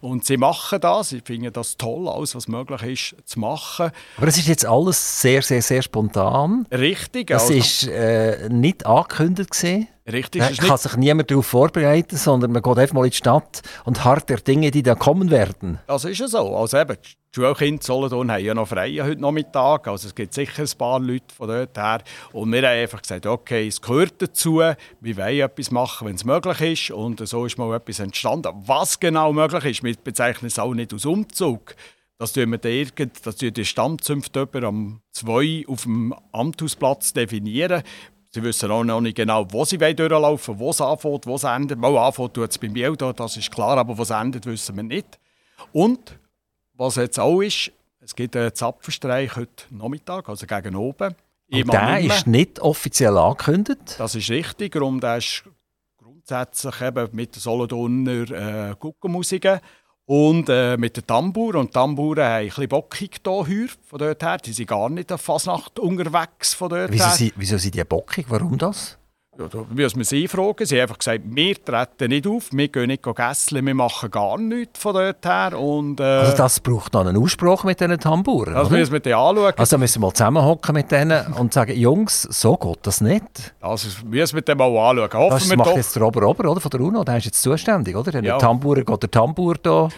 [0.00, 1.12] Und sie machen das.
[1.12, 3.90] Ich finde das toll, alles, was möglich ist, zu machen.
[4.16, 6.66] Aber es ist jetzt alles sehr, sehr, sehr spontan.
[6.70, 7.28] Richtig.
[7.28, 9.88] Das also, ist äh, nicht angekündigt gesehen.
[10.10, 10.42] Richtig.
[10.42, 14.04] Da kann sich niemand darauf vorbereiten, sondern man geht einfach mal in die Stadt und
[14.04, 15.78] hart der Dinge, die da kommen werden.
[15.86, 16.56] Das ist ja so.
[16.56, 19.86] Also eben, die Schulkinder Solothurn haben ja noch frei heute Nachmittag.
[19.86, 22.02] Also es gibt sicher ein paar Leute von dort her.
[22.32, 24.62] Und wir haben einfach gesagt, okay, es gehört dazu.
[25.00, 26.90] Wir wollen etwas machen, wenn es möglich ist.
[26.90, 28.50] Und so ist mal etwas entstanden.
[28.66, 31.76] Was genau möglich ist, wir bezeichnen es auch nicht als Umzug.
[32.18, 37.82] Das tun wir irgend, das die Stammzünfte am 2 auf dem Amthausplatz definieren.
[38.32, 41.42] Sie wissen auch noch nicht genau, wo sie durchlaufen wollen, wo es anfängt, wo es
[41.42, 41.78] endet.
[41.78, 44.84] Mal anfängt tut es beim Bieldo, das ist klar, aber wo es endet, wissen wir
[44.84, 45.18] nicht.
[45.72, 46.16] Und
[46.74, 51.14] was jetzt auch ist, es gibt einen Zapfenstreich heute Nachmittag, also gegen oben.
[51.52, 53.96] Und der ist nicht offiziell angekündigt?
[53.98, 55.42] Das ist richtig, darum der ist
[55.96, 58.30] grundsätzlich eben mit der Solothurner
[58.70, 59.58] äh, Guckenmusiken
[60.10, 61.54] und äh, mit den Tambour.
[61.54, 64.38] Und die Tamburen haben ein bisschen bockig hier von dort her.
[64.38, 67.12] Die sind gar nicht auf Fasnacht unterwegs von dort wieso her.
[67.12, 68.26] Sie, wieso sind die bockig?
[68.28, 68.98] Warum das?
[69.48, 70.66] Da müssen wir sie fragen.
[70.66, 74.38] Sie haben einfach gesagt, wir treten nicht auf, wir gehen nicht essen, wir machen gar
[74.38, 75.58] nichts von dort her.
[75.58, 79.12] Und, äh, also das braucht dann einen Ausspruch mit diesen Tamburen, Das müssen wir dann
[79.14, 79.52] anschauen.
[79.56, 83.54] Also müssen wir mal zusammenhocken mit denen und sagen, Jungs, so geht das nicht.
[83.60, 85.12] Das müssen wir dann mal anschauen.
[85.12, 85.76] Hoffen das macht doch.
[85.76, 88.12] jetzt der Ober-Ober oder, von der UNO, der ist jetzt zuständig, oder?
[88.12, 88.38] Der ja.
[88.38, 89.88] Tamburen geht der Tambur da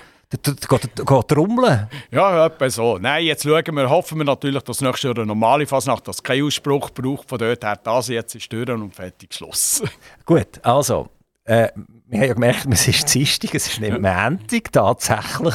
[0.42, 1.88] Geht trommeln?
[2.10, 2.98] Ja, etwa so.
[2.98, 6.42] Nein, jetzt schauen wir, hoffen wir natürlich, dass nächstes Jahr eine normale Fasnacht, dass kein
[6.42, 9.82] Ausspruch braucht von dort her, das jetzt ist durch und fertig Schluss.
[10.26, 11.08] Gut, also,
[11.44, 11.68] äh,
[12.06, 15.54] wir haben ja gemerkt, es ist Dienstag, es ist nicht Montag, tatsächlich.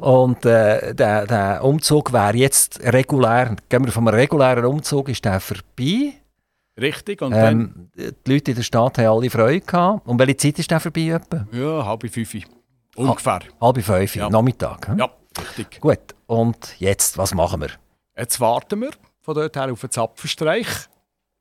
[0.00, 5.40] Und äh, der, der Umzug wäre jetzt regulär, gehen wir vom regulären Umzug, ist der
[5.40, 6.14] vorbei.
[6.80, 7.20] Richtig.
[7.22, 10.06] Und ähm, die Leute in der Stadt haben alle Freude gehabt.
[10.06, 11.08] Und welche Zeit ist der vorbei?
[11.08, 11.46] Etwa?
[11.52, 12.34] Ja, halb fünf.
[12.98, 13.40] Ungefähr.
[13.60, 14.28] Halb fünf, ja.
[14.28, 14.88] Nachmittag.
[14.88, 14.98] Hm?
[14.98, 15.80] Ja, richtig.
[15.80, 17.70] Gut, und jetzt, was machen wir?
[18.16, 20.66] Jetzt warten wir von dort her auf den Zapfenstreich,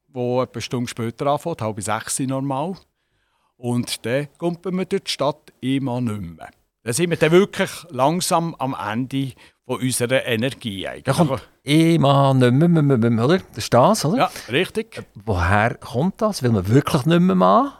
[0.07, 2.75] der etwa eine Stunde später anfängt, halb sechs normal.
[3.57, 6.49] Und dann kommen wir durch die Stadt immer nicht mehr.
[6.83, 9.33] Dann sind wir dann wirklich langsam am Ende
[9.65, 10.87] von unserer Energie.
[10.87, 11.03] Eigentlich.
[11.03, 13.39] Da kommt immer nicht mehr, oder?
[13.39, 14.17] Das ist das, oder?
[14.17, 15.03] Ja, richtig.
[15.25, 16.43] Woher kommt das?
[16.43, 17.73] Will man wirklich nicht mehr machen?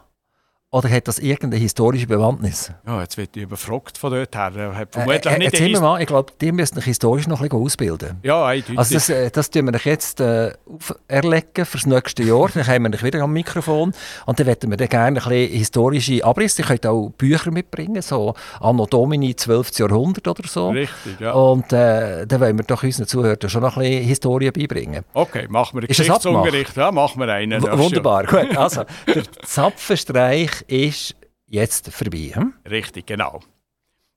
[0.70, 2.70] Oder hat das irgendeine historische Bewandtnis?
[2.86, 4.74] Ja, jetzt wird ich überfragt von dort her.
[4.74, 7.48] Hat vermutlich äh, nicht erzähl mir mal, ich glaube, die müssen sich historisch noch ein
[7.48, 8.18] bisschen ausbilden.
[8.22, 8.78] Ja, eindeutig.
[8.78, 12.50] Also das, äh, das tun wir jetzt äh, auferlegen für das nächste Jahr.
[12.52, 13.94] dann haben wir wieder am Mikrofon.
[14.26, 16.60] Und dann werden wir dann gerne ein bisschen historische Abrisse.
[16.60, 19.78] Ich könnte auch Bücher mitbringen, so Anno Domini 12.
[19.78, 20.68] Jahrhundert oder so.
[20.68, 21.32] Richtig, ja.
[21.32, 25.02] Und äh, dann wollen wir doch unseren Zuhörern schon noch ein bisschen Historie beibringen.
[25.14, 26.76] Okay, machen wir einen Geschichtsunterricht.
[26.76, 27.62] Ja, machen wir einen.
[27.62, 28.54] Wunderbar, gut.
[28.54, 31.16] Also, der Zapfenstreich ist
[31.46, 32.32] jetzt vorbei.
[32.34, 32.54] Hm?
[32.68, 33.40] Richtig, genau.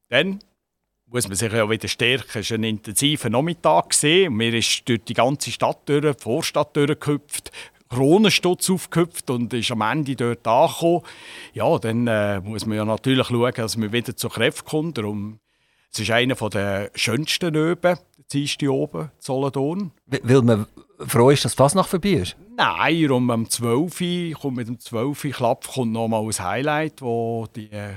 [0.09, 0.39] Dann
[1.05, 2.39] muss man sich ja wieder stärken.
[2.39, 3.89] Es war ein intensiver Nachmittag.
[3.89, 4.33] Gewesen.
[4.33, 7.51] Mir ist durch die ganze Stadt durch, die Vorstadt durchgehüpft,
[7.89, 11.01] Kronenstutz aufgehüpft und ist am Ende dort angekommen.
[11.53, 14.97] Ja, dann äh, muss man ja natürlich schauen, dass man wieder zu Kräften kommt.
[14.97, 15.39] Darum,
[15.91, 17.97] es ist einer der schönsten Öben,
[18.33, 19.91] der oben, Solothurn.
[20.07, 20.67] Weil man
[21.07, 22.35] froh ist, dass das noch vorbei ist?
[22.57, 27.47] Nein, um am 12 kommt mit dem 12 Klapp kommt noch mal ein Highlight, wo
[27.55, 27.95] die äh,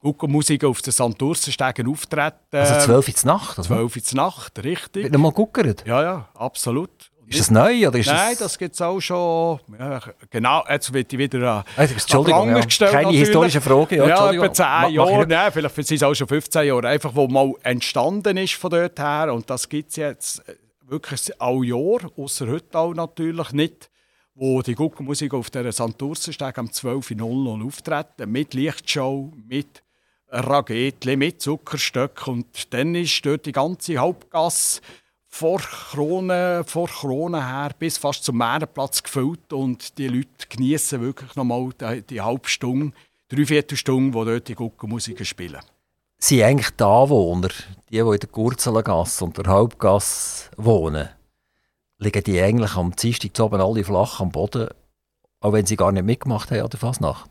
[0.00, 2.36] Guckenmusiker auf den Santursenstegen auftreten.
[2.52, 3.58] Also 12 Uhr Nacht?
[3.58, 3.74] Also?
[3.74, 5.04] 12 Uhr Nacht, richtig.
[5.04, 5.86] Wird noch mal guckert?
[5.86, 6.90] Ja, ja, absolut.
[7.26, 7.88] Ist das neu?
[7.88, 9.60] Oder ist Nein, das, das gibt es auch schon.
[9.78, 12.60] Ja, genau, jetzt wird ich wieder äh, Entschuldigung, ja.
[12.60, 12.90] gestellt.
[12.90, 13.20] Keine natürlich.
[13.20, 13.96] historische Frage.
[13.96, 16.88] Ja, ja etwa 10 Jahre, nein, vielleicht sind es auch schon 15 Jahre.
[16.88, 19.32] Einfach, wo mal entstanden ist von dort her.
[19.32, 20.54] Und das gibt es jetzt äh,
[20.86, 23.90] wirklich auch Jahr, außer heute auch natürlich nicht,
[24.34, 29.82] wo die Guckenmusik auf der Santurzensteg am 12.00 auftreten, mit Lichtshow, mit
[30.34, 34.80] Ragetli, mit Zuckerstöcken und dann ist dort die ganze Hauptgasse
[35.34, 41.34] vor Krone, vor Krone her bis fast zum Meerenplatz gefüllt und die Leute genießen wirklich
[41.34, 42.94] nochmal die, die halbe Stunde,
[43.28, 45.60] dreiviertel Stunde, wo dort die Guckenmusiker spielen
[46.18, 47.48] sind eigentlich die Anwohner,
[47.90, 51.10] die, die in der Gurzelengasse und der Hauptgasse wohnen,
[51.98, 54.68] liegen die eigentlich am Dienstag oben alle flach am Boden,
[55.40, 57.30] auch wenn sie gar nicht mitgemacht haben an der Fasnacht?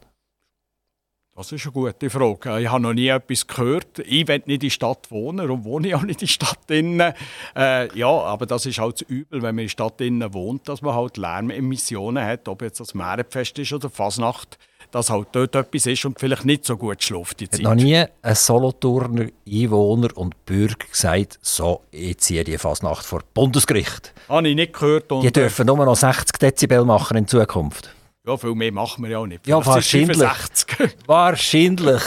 [1.35, 2.59] Das ist eine gute Frage.
[2.61, 3.97] Ich habe noch nie etwas gehört.
[4.05, 6.59] Ich will nicht in der Stadt wohnen und wohne auch nicht in der Stadt.
[6.69, 10.83] Äh, ja, aber das ist halt das Übel, wenn man in der Stadt wohnt, dass
[10.83, 14.59] man halt Lärmemissionen hat, ob jetzt das Märenfest ist oder Fasnacht
[14.91, 17.63] dass halt dort etwas ist und vielleicht nicht so gut schläft die Hat Zeit.
[17.63, 24.13] noch nie ein Solothurner Einwohner und Bürger gesagt, so, ich ziehe die Fasnacht vor Bundesgericht.
[24.29, 25.11] Habe ich nicht gehört.
[25.11, 27.89] Und, Die dürfen nur noch 60 Dezibel machen in Zukunft.
[28.25, 29.45] Ja, viel mehr machen wir ja auch nicht.
[29.47, 30.17] Ja, wahrscheinlich.
[30.17, 30.97] 65.
[31.07, 32.01] Wahrscheinlich.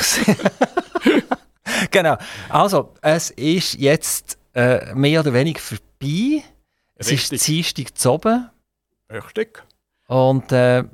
[1.91, 2.17] genau.
[2.49, 6.43] Also, es ist jetzt äh, mehr oder weniger vorbei.
[6.95, 7.43] Es ist Richtig.
[7.45, 8.51] Dienstag zu oben.
[9.11, 9.63] Richtig.
[10.09, 10.85] Und äh,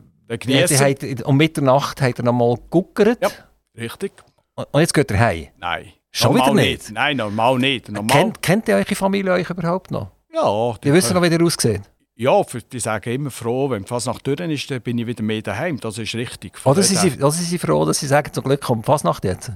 [0.44, 3.18] die hat, um Mitternacht hat er noch mal geguckert.
[3.22, 3.28] Ja.
[3.78, 4.12] Richtig.
[4.54, 5.48] Und und jetzt geht er heim.
[5.58, 5.92] Nein.
[6.10, 6.90] Schon normal wieder nicht?
[6.90, 7.88] Nein, normal nicht.
[7.88, 10.10] Normal, Kennt, kennt ihr eure Familie euch überhaupt noch?
[10.32, 11.82] ja, Die wissen noch, wie ihr aussieht.
[12.14, 15.22] Ja, für, die sagen immer froh, wenn fast nach durch ist, dann bin ich wieder
[15.22, 15.80] mehr daheim.
[15.80, 16.54] Das ist richtig.
[16.64, 19.50] Oder her- sind- oder sie froh, dass sie sagen, zum Glück kommt Fasnacht jetzt.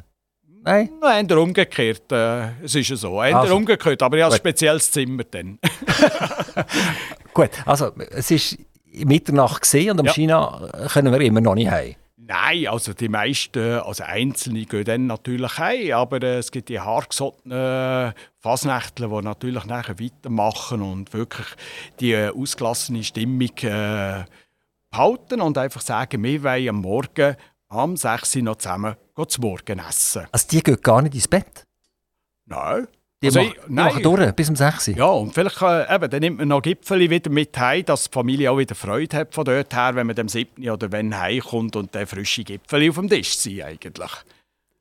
[0.63, 0.89] Nein?
[1.01, 2.11] Nein, eher umgekehrt.
[2.11, 3.23] Äh, es ist ja so.
[3.23, 3.55] Eher Also.
[3.57, 5.59] umgekehrt, aber ich habe ein spezielles Zimmer dann.
[7.35, 8.59] Gut, also es ist
[8.93, 10.13] Mitternacht gesehen und am Ja.
[10.13, 11.95] China können wir immer noch nicht heim.
[12.29, 16.81] Nein, also die meisten, also Einzelne gehen dann natürlich heim, aber äh, es gibt die
[16.81, 21.47] hartgesottenen Fasnächtler, die natürlich nachher weitermachen und wirklich
[22.01, 24.25] die äh, ausgelassene Stimmung äh,
[24.91, 27.37] behalten und einfach sagen, wir wollen am Morgen
[27.69, 28.97] am 6 Uhr noch zusammen
[29.29, 30.27] zu Morgen essen.
[30.33, 31.65] Also die gehen gar nicht ins Bett.
[32.47, 32.89] Nein.
[33.23, 33.85] Die, Also machen, ich- nein.
[33.87, 34.97] machen durch, bis um 6 Uhr.
[34.97, 38.13] Ja, und vielleicht äh, eben, dann nimmt man noch Gipfeli wieder mit heim, dass die
[38.13, 40.69] Familie auch wieder Freude hat von dort her, wenn man dem 7.
[40.71, 44.11] oder wenn heimkommt und der frische Gipfeli auf dem Tisch sind eigentlich.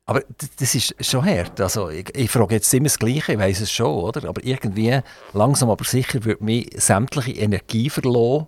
[0.08, 0.22] Aber
[0.58, 1.60] das ist schon hart.
[1.60, 4.28] Also ich, ich frage jetzt immer das Gleiche, ich weiß es schon, oder?
[4.28, 5.00] Aber irgendwie,
[5.32, 8.46] langsam aber sicher, wird mir sämtliche Energie verloren.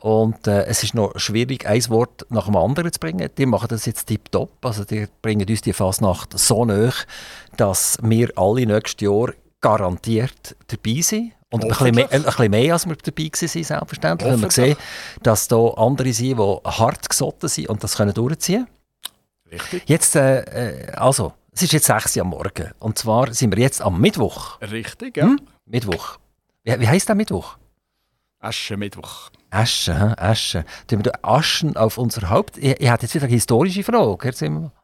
[0.00, 3.28] Und äh, es ist noch schwierig, ein Wort nach dem anderen zu bringen.
[3.38, 4.52] Die machen das jetzt tiptop.
[4.64, 6.92] Also die bringen uns die Fasnacht so nahe,
[7.56, 11.32] dass wir alle nächstes Jahr garantiert dabei sind.
[11.50, 14.30] Und ein bisschen, mehr, ein bisschen mehr, als wir dabei waren, selbstverständlich.
[14.30, 14.76] Wenn wir Hoffentlich.
[14.76, 14.76] sehen,
[15.22, 18.66] dass da andere sind, die hart gesotten sind und das können durchziehen
[19.52, 19.82] Richtig?
[19.86, 22.70] Jetzt, äh, äh, also, es ist jetzt 6 Uhr am Morgen.
[22.78, 24.60] Und zwar sind wir jetzt am Mittwoch.
[24.62, 25.24] Richtig, ja.
[25.24, 25.40] Hm?
[25.66, 26.16] Mittwoch.
[26.64, 27.58] Wie, wie heisst der Mittwoch?
[28.40, 29.30] Aschenmittwoch.
[29.52, 30.14] Asche, hä?
[30.16, 30.64] Asche.
[30.86, 32.56] Tun wir Aschen auf unser Haupt?
[32.58, 34.32] Ich, ich hätte jetzt wieder eine historische Frage.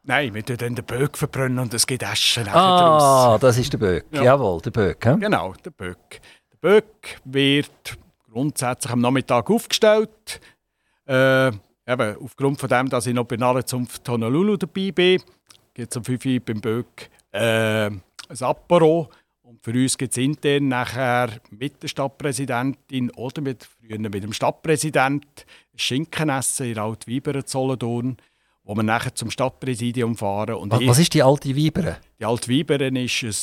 [0.04, 3.02] Nein, wir tun dann den Böck verbrennen und es gibt Asche nachher draus.
[3.02, 4.04] Ah, das ist der Böck.
[4.10, 4.22] Ja.
[4.22, 5.04] Jawohl, der Böck.
[5.06, 5.16] hä?
[5.18, 6.20] Genau, der Böck.
[6.52, 7.98] Der Böck wird
[8.30, 10.40] grundsätzlich am Nachmittag aufgestellt.
[11.06, 15.22] Äh, eben, aufgrund von dem, dass ich noch bei Narrenzunft Honolulu dabei bin,
[15.72, 18.02] gibt es um 5 Uhr beim Böck äh, ein
[18.40, 19.08] Apero.
[19.60, 25.24] Für uns gibt es intern nachher mit der Stadtpräsidentin oder mit, früher mit dem Stadtpräsident
[25.74, 28.16] Schinkenessen in Altweiberen Zollendorn,
[28.64, 30.54] wo wir nachher zum Stadtpräsidium fahren.
[30.54, 31.96] Und Was, ich- was ist die alte Weibere?
[32.20, 33.34] die Altweiberen ist ein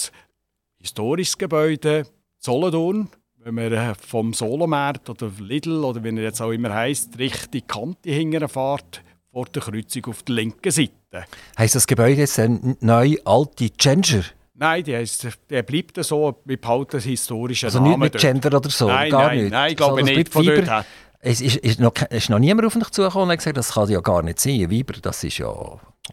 [0.79, 2.05] historisches Gebäude,
[2.37, 3.09] Solothurn.
[3.37, 7.61] Wenn man äh, vom Solomarkt oder Lidl oder wie er jetzt auch immer heisst, Richtung
[7.67, 11.25] Kante hingern fährt, vor der Kreuzung auf der linken Seite.
[11.57, 14.23] Heißt das Gebäude jetzt ein neu alte Gender?
[14.57, 18.21] Nein, die heisst, der bleibt so, wir behalten den historischen Also nicht Namen mit dort.
[18.21, 18.87] Gender oder so?
[18.87, 19.51] Nein, gar nein, nicht.
[19.51, 20.71] nein, ich glaube das nicht, bleibt von dort Weiber.
[20.71, 20.85] her.
[21.19, 23.99] Es ist, ist, noch, ist noch niemand auf mich zugekommen und gesagt, das kann ja
[23.99, 24.69] gar nicht sein.
[24.71, 25.51] Weiber, das ist ja...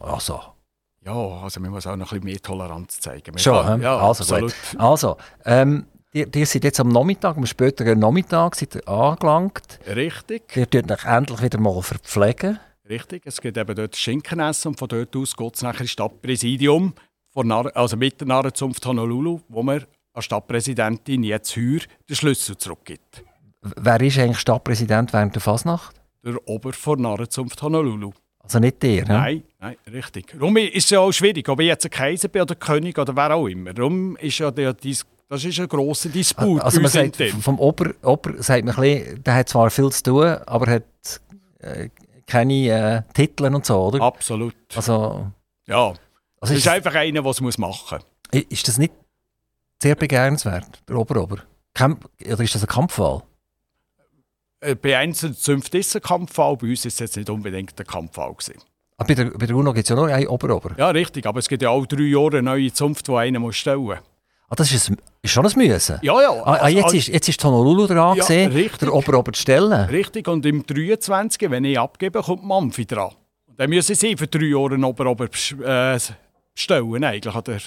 [0.01, 0.41] Also,
[1.05, 3.33] Ja, also man muss auch noch ein bisschen mehr Toleranz zeigen.
[3.33, 4.53] Man Schon, kann- ja, also absolut.
[4.71, 4.81] gut.
[4.81, 9.79] Also, ähm, ihr, ihr seid jetzt am Nachmittag, am späteren Nachmittag seid ihr angelangt.
[9.87, 12.59] Richtig, Ihr tut euch endlich wieder mal verpflegen.
[12.89, 13.23] richtig.
[13.27, 16.95] Es gibt eben dort Schinkenessen und von dort aus geht es nachher ins Stadtpräsidium,
[17.33, 22.57] von Nar also mit der Narrenzunft Honolulu, wo man als Stadtpräsidentin jetzt heuer den Schlüssel
[22.57, 23.25] zurückgibt.
[23.63, 25.97] Wer ist eigentlich Stadtpräsident während der Fasnacht?
[26.25, 28.13] Der Ober von Narrenzunft Honolulu.
[28.43, 29.15] Also nicht ihr, ne?
[29.15, 30.33] Nein, nein, richtig.
[30.33, 33.15] Darum ist es ja auch schwierig, ob ich jetzt ein Kaiser bin oder König oder
[33.15, 33.73] wer auch immer.
[33.73, 38.43] Darum ist ja der, das ist ein grosser Disput Also man sagt, vom Ober, Ober
[38.43, 41.21] sagt man ein bisschen, der hat zwar viel zu tun, aber hat
[41.61, 41.89] äh,
[42.27, 44.01] keine äh, Titel und so, oder?
[44.03, 44.55] Absolut.
[44.75, 45.31] Also,
[45.67, 45.95] Ja,
[46.43, 47.99] also es ist, ist einfach einer, der es machen
[48.33, 48.43] muss.
[48.49, 48.93] ist das nicht
[49.83, 51.39] sehr begehrenswert, der Ober-Ober?
[51.75, 53.23] Kämp oder ist das ein Kampfwahl?
[54.61, 57.79] Äh, Bei einzelnen Zünften ist es ein Kampffall, bei uns ist es jetzt nicht unbedingt
[57.79, 58.33] ein Kampffall.
[58.35, 58.61] Gewesen.
[58.99, 60.73] Ah, bei, der, bei der UNO gibt es ja nur einen Ober-Ober.
[60.77, 63.57] Ja, richtig, aber es gibt ja auch drei Jahre eine neue Zunft, die einer muss
[63.57, 63.97] stellen muss.
[64.49, 65.99] Ah, das ist, ein, ist schon ein Müssen.
[66.03, 66.31] Ja, ja.
[66.45, 68.81] Ah, ah, jetzt, also- ist, jetzt ist Honolulu dran, Ja, gesehen, richtig.
[68.81, 69.73] der Ober-Ober zu stellen.
[69.89, 73.13] Richtig, und im 23., wenn ich abgebe, kommt Mampfi dran.
[73.47, 75.99] Und dann müssen sie für drei Jahre einen Ober-Ober äh,
[76.55, 77.35] stellen, eigentlich.
[77.35, 77.59] Oder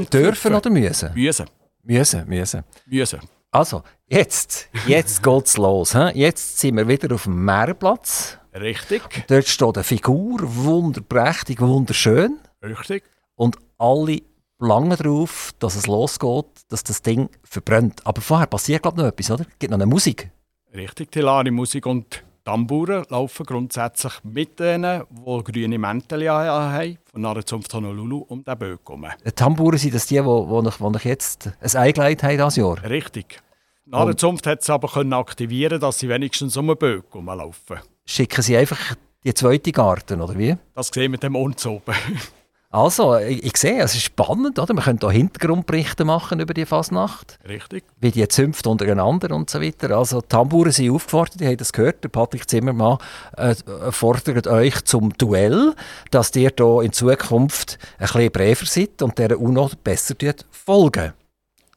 [0.00, 1.12] dürfen oder müssen?
[1.14, 1.46] Müssen.
[1.82, 2.64] Müssen, müssen.
[2.86, 3.20] Müssen.
[3.50, 5.94] Also, jetzt, jetzt geht's los.
[5.94, 6.18] He?
[6.18, 8.38] Jetzt sind wir wieder auf dem Meerplatz.
[8.54, 9.24] Richtig.
[9.28, 12.38] Dort steht eine Figur, wunderprächtig, wunderschön.
[12.62, 13.04] Richtig.
[13.36, 14.22] Und alle
[14.58, 18.04] lange darauf, dass es losgeht, dass das Ding verbrennt.
[18.04, 19.46] Aber vorher passiert, glaube ich, noch etwas, oder?
[19.48, 20.30] Es gibt noch eine Musik.
[20.74, 21.86] Richtig, Tilani Musik.
[21.86, 28.58] Und Tamburen laufen grundsätzlich mit denen, die grüne Mäntel haben, von Narrenzunft Honolulu um den
[28.58, 29.06] Böck herum.
[29.22, 32.82] Die Tamburen sind das die, die, die, die jetzt ein Ei gelegt haben dieses Jahr?
[32.84, 33.42] Richtig.
[33.84, 37.80] Narrenzunft hat es aber können aktivieren dass sie wenigstens um den Böck herumlaufen.
[38.06, 40.56] Schicken sie einfach die zweite Garten, oder wie?
[40.74, 41.94] Das sehen wir dem uns oben.
[42.70, 44.74] Also, ich, ich, sehe, es ist spannend, oder?
[44.74, 47.38] Man könnte auch Hintergrundberichte machen über die Fasnacht.
[47.48, 47.84] Richtig.
[47.98, 49.96] Wie die zünft untereinander und so weiter.
[49.96, 52.98] Also, die Tamburen sind aufgefordert, ihr habt das gehört, der Patrick Zimmermann
[53.38, 53.54] äh,
[53.90, 55.74] fordert euch zum Duell,
[56.10, 60.14] dass ihr hier in Zukunft ein bisschen braver seid und dieser UNO besser
[60.50, 61.14] folgen.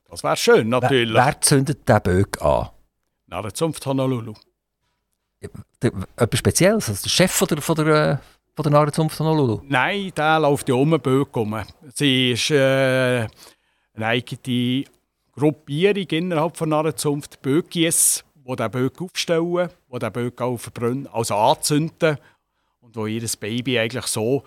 [0.09, 1.15] Das wäre schön, natürlich.
[1.15, 2.67] Wer, wer zündet den Böck an?
[3.27, 4.33] Na, der Zunft Honolulu.
[6.17, 6.89] Etwas Spezielles?
[6.89, 8.19] Also der Chef von der, von der
[8.55, 9.61] von der Narrenzunft von Honolulu?
[9.67, 11.61] Nein, der läuft ja um den Böck herum.
[11.93, 13.27] Sie ist äh,
[13.93, 14.85] eine eigene
[15.33, 21.35] Gruppierung innerhalb von Narrenzunft, Böckies, die den Böck aufstellen, die den Böck auch verbrennen, also
[21.35, 22.17] anzünden
[22.81, 24.43] und wo ihr Baby eigentlich so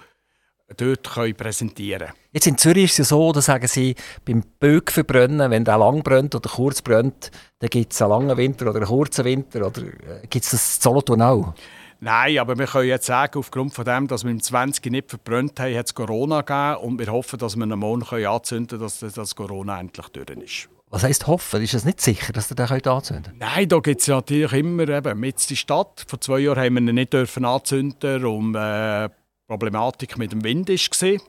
[0.76, 2.18] dort können präsentieren können.
[2.32, 3.94] Jetzt in Zürich ist es ja so, da sagen sie,
[4.24, 8.36] beim Böck verbrennen, wenn der lang brennt oder kurz brennt, dann gibt es einen langen
[8.36, 9.66] Winter oder einen kurzen Winter.
[9.66, 11.54] Oder äh, gibt es das in Solothurn auch?
[12.00, 15.58] Nein, aber wir können jetzt sagen, aufgrund von dem, dass wir im 20 nicht verbrannt
[15.60, 19.14] haben, hat es Corona gegeben und wir hoffen, dass wir einen Monat anzünden können, dass
[19.14, 20.68] das Corona endlich durch ist.
[20.90, 21.60] Was heisst hoffen?
[21.60, 23.38] Ist es nicht sicher, dass ihr den anzünden könnt?
[23.40, 26.04] Nein, da gibt es natürlich immer eben, mit die Stadt.
[26.06, 29.08] Vor zwei Jahren haben wir ihn nicht dürfen anzünden, um äh,
[29.48, 31.20] Problematik mit dem Wind war.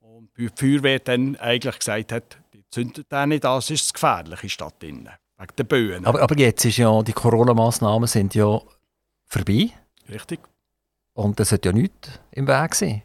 [0.00, 4.42] Und die Feuerwehr dann eigentlich gesagt hat, die zündet den nicht an, es ist gefährlich
[4.42, 4.82] in der Stadt.
[4.82, 5.06] Wegen
[5.56, 6.04] der Böen.
[6.04, 8.60] Aber, aber jetzt ist ja, die Corona-Massnahmen sind ja
[9.30, 9.70] vorbei.
[10.08, 10.40] Richtig.
[11.14, 13.02] Und es hat ja nichts im Weg sein.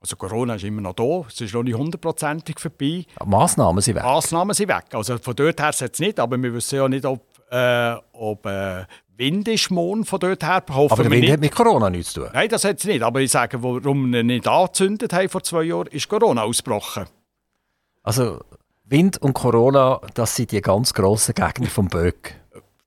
[0.00, 3.04] Also Corona ist immer noch da, es ist noch nicht hundertprozentig vorbei.
[3.04, 4.02] Die Massnahmen sind weg?
[4.02, 4.86] Massnahmen sind weg.
[4.92, 8.86] Also von dort her jetzt nicht, aber wir wissen ja nicht, ob, äh, ob äh,
[9.18, 10.64] Wind ist morgen von dort her.
[10.70, 11.32] Hoffen aber der Wind nicht.
[11.32, 12.30] hat mit Corona nichts zu tun?
[12.32, 13.02] Nein, das hat es nicht.
[13.02, 17.04] Aber ich sage, warum wir nicht angezündet haben vor zwei Jahren, ist Corona ausgebrochen.
[18.02, 18.40] Also
[18.84, 22.40] Wind und Corona, das sind die ganz grossen Gegner vom Böck.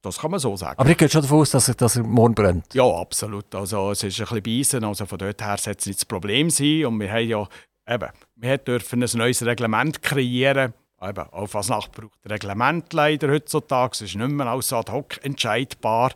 [0.04, 0.78] Das kann man so sagen.
[0.78, 2.74] Aber ich gehe schon davon aus, dass er, dass er morgen brennt.
[2.74, 3.56] Ja, absolut.
[3.56, 4.84] Also, es ist ein bisschen beißen.
[4.84, 6.86] Also von dort her sollte es nicht das Problem sein.
[6.86, 7.48] Und wir haben ja
[7.88, 10.74] eben, wir dürfen ein neues Reglement kreieren.
[11.02, 13.92] Eben, auf Fasnacht braucht Reglement leider heutzutage.
[13.94, 16.12] Es ist nicht mehr als ad hoc entscheidbar,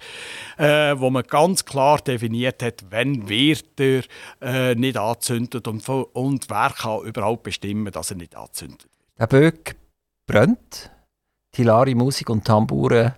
[0.58, 4.04] äh, wo man ganz klar definiert hat, wenn wird er
[4.42, 8.88] äh, nicht anzündet und, und wer kann überhaupt bestimmen, dass er nicht anzündet.
[9.18, 9.76] Der Böck
[10.26, 10.92] brennt.
[11.54, 13.14] Hilari Musik und Tambouren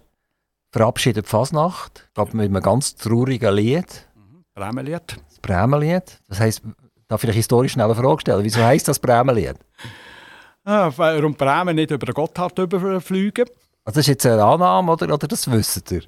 [0.72, 4.08] verabschiedet die Fasnacht, ich glaube mit einem ganz traurigen Lied.
[4.16, 4.44] Mhm.
[4.54, 5.18] Bremenlied.
[5.28, 6.20] Das Bremenlied.
[6.28, 6.62] Das heisst,
[7.08, 8.44] darf ich historisch schnell eine Frage stellen?
[8.44, 9.56] Wieso heisst das Bremenlied?
[10.66, 13.46] Ah, warum Bremen nicht über Gotthard überfliegen?
[13.86, 16.04] Also das ist jetzt eine Annahme oder, oder das wisst ihr?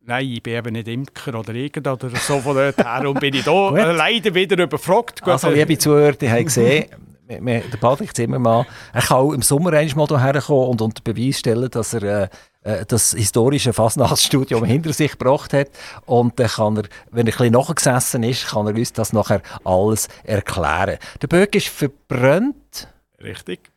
[0.00, 3.34] Nein, ich bin eben nicht Imker oder irgend oder so von dort her und bin
[3.34, 5.20] ich da leider wieder überfragt.
[5.26, 6.86] Also liebe Zuhörer, die haben gesehen,
[7.28, 11.70] der Patrick Zimmermann, er kann auch im Sommer einmal hierher kommen und unter Beweis stellen,
[11.70, 12.28] dass er äh,
[12.66, 15.68] äh, das historische Fasnachtsstudium hinter sich gebracht hat.
[16.04, 19.40] Und dann kann er, wenn er ein bisschen nachgesessen ist, kann er uns das nachher
[19.64, 20.98] alles erklären.
[21.22, 22.88] Der Böck ist verbrannt.
[23.22, 23.70] Richtig.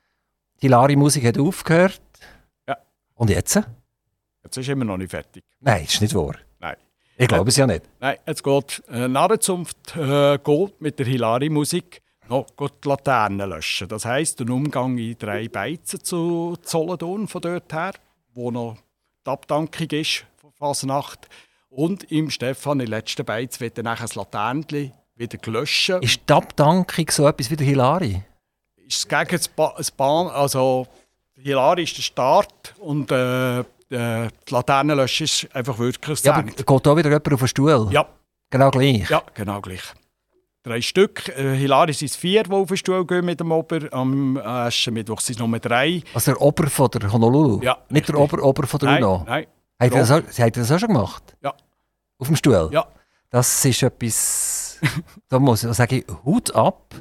[0.62, 2.02] Die Lari-Musik hat aufgehört.
[2.68, 2.78] Ja.
[3.14, 3.62] Und jetzt?
[4.44, 5.44] Jetzt ist immer noch nicht fertig.
[5.60, 6.36] Nein, das ist nicht wahr.
[6.60, 6.76] Nein.
[7.18, 7.84] Ich glaube es ja nicht.
[8.00, 13.88] Nein, jetzt geht äh, Narrenzunft äh, geht mit der Hilari-Musik noch die Laternen löschen.
[13.88, 17.94] Das heisst, ein Umgang in drei Beizen zu Zollendorn von dort her
[18.34, 18.78] wo noch
[19.26, 21.28] die Abdankung ist von Fasnacht.
[21.70, 25.90] Und im Stefan, im letzten Beiz, wird dann das Laternchen wieder gelöscht.
[25.90, 28.24] Ist die Abdankung so etwas wie der Hilari?
[28.88, 30.88] Ist es gegen das, ba das Bahn, also
[31.36, 36.98] Hilari ist der Start und äh, die Laternenlöschen ist einfach wirklich Ja, aber geht da
[36.98, 37.90] wieder jemand auf den Stuhl?
[37.92, 38.08] Ja.
[38.50, 39.10] Genau gleich?
[39.10, 39.84] Ja, genau gleich
[40.70, 41.28] drei Stück.
[41.30, 43.92] Äh, Hilari sind es vier, die auf den Stuhl gehen mit dem Ober.
[43.92, 46.04] Am Aschenmittwoch sind es nur drei.
[46.14, 47.62] Also der Ober von der Honolulu?
[47.62, 47.78] Ja.
[47.90, 49.24] Nicht der Ober, Ober von der nein, UNO?
[49.26, 49.48] Nein.
[49.80, 51.24] Hat er, das auch, hat das auch schon gemacht?
[51.42, 51.54] Ja.
[52.18, 52.70] Auf dem Stuhl?
[52.72, 52.86] Ja.
[53.30, 54.80] Das ist etwas,
[55.30, 56.96] da muss ich sagen, Hut ab.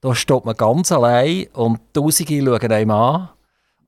[0.00, 3.28] Da steht man ganz allein und Tausende schauen einem an.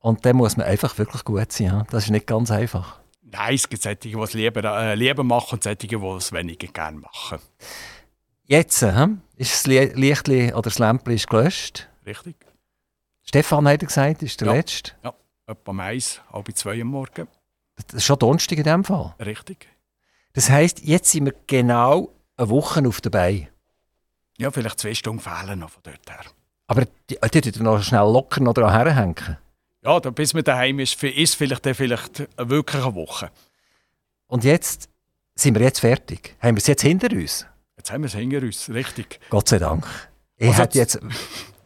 [0.01, 1.85] Und dann muss man einfach wirklich gut sein.
[1.91, 2.99] Das ist nicht ganz einfach.
[3.23, 6.67] Nein, es gibt solche, die es lieber, äh, lieber machen und solche, die es weniger
[6.69, 7.39] gerne machen.
[8.45, 11.89] Jetzt äh, ist das Lichtli oder das Lämpchen ist gelöscht.
[12.05, 12.37] Richtig.
[13.23, 14.55] Stefan hat er gesagt, ist der ja.
[14.55, 14.93] letzte.
[15.03, 15.15] Ja,
[15.47, 17.29] etwa um eins, halb zwei am Morgen.
[17.77, 19.15] Das ist schon Donnerstag in dem Fall.
[19.21, 19.69] Richtig.
[20.33, 23.49] Das heisst, jetzt sind wir genau eine Woche auf der Beine.
[24.39, 26.25] Ja, vielleicht zwei Stunden fehlen noch von dort her.
[26.67, 29.39] Aber die, die, die noch schnell locker noch dran herhängen.
[29.85, 33.31] Ja, bis man daheim ist, ist vielleicht, vielleicht wirklich eine Woche.
[34.27, 34.89] Und jetzt
[35.35, 36.37] sind wir jetzt fertig?
[36.41, 37.47] Haben wir es jetzt hinter uns?
[37.83, 39.19] Jetzt haben wir es hinter uns, richtig.
[39.29, 39.85] Gott sei Dank.
[40.37, 41.01] Ich also jetzt,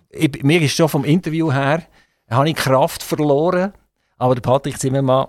[0.09, 1.83] ich, mir ist schon vom Interview her,
[2.31, 3.75] habe ich Kraft verloren,
[4.17, 5.27] aber der Patrick Zimmermann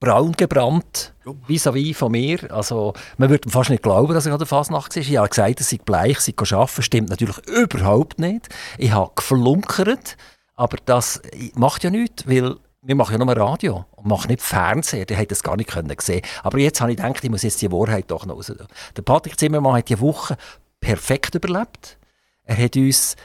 [0.00, 1.12] braun gebrannt,
[1.46, 2.50] vis-à-vis von mir.
[2.50, 5.02] Also, man würde fast nicht glauben, dass ich an der Fasnacht war.
[5.02, 6.82] Ich habe gesagt, dass ich bleich sei arbeiten.
[6.82, 8.48] Stimmt natürlich überhaupt nicht.
[8.78, 10.16] Ich habe geflunkert,
[10.54, 11.20] aber das
[11.54, 15.06] macht ja nichts, weil wir machen ja nur Radio und machen nicht Fernsehen.
[15.06, 17.60] Der hätte das gar nicht können sehen Aber jetzt habe ich gedacht, ich muss jetzt
[17.60, 18.52] die Wahrheit doch noch raus.
[18.96, 20.36] Der Patrick Zimmermann hat die Woche
[20.80, 21.98] perfekt überlebt.
[22.44, 23.16] Er hat uns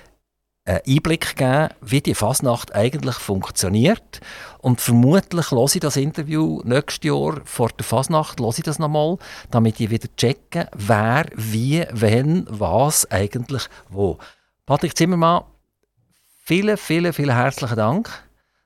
[0.66, 4.22] einen Einblick gegeben, wie die Fasnacht eigentlich funktioniert.
[4.60, 9.18] Und vermutlich höre ich das Interview nächstes Jahr vor der Fasnacht, nochmal,
[9.52, 14.18] damit ich wieder checke, wer, wie, wenn, was eigentlich wo.
[14.66, 15.44] Patrick Zimmermann,
[16.44, 18.10] vielen, vielen, vielen herzlichen Dank,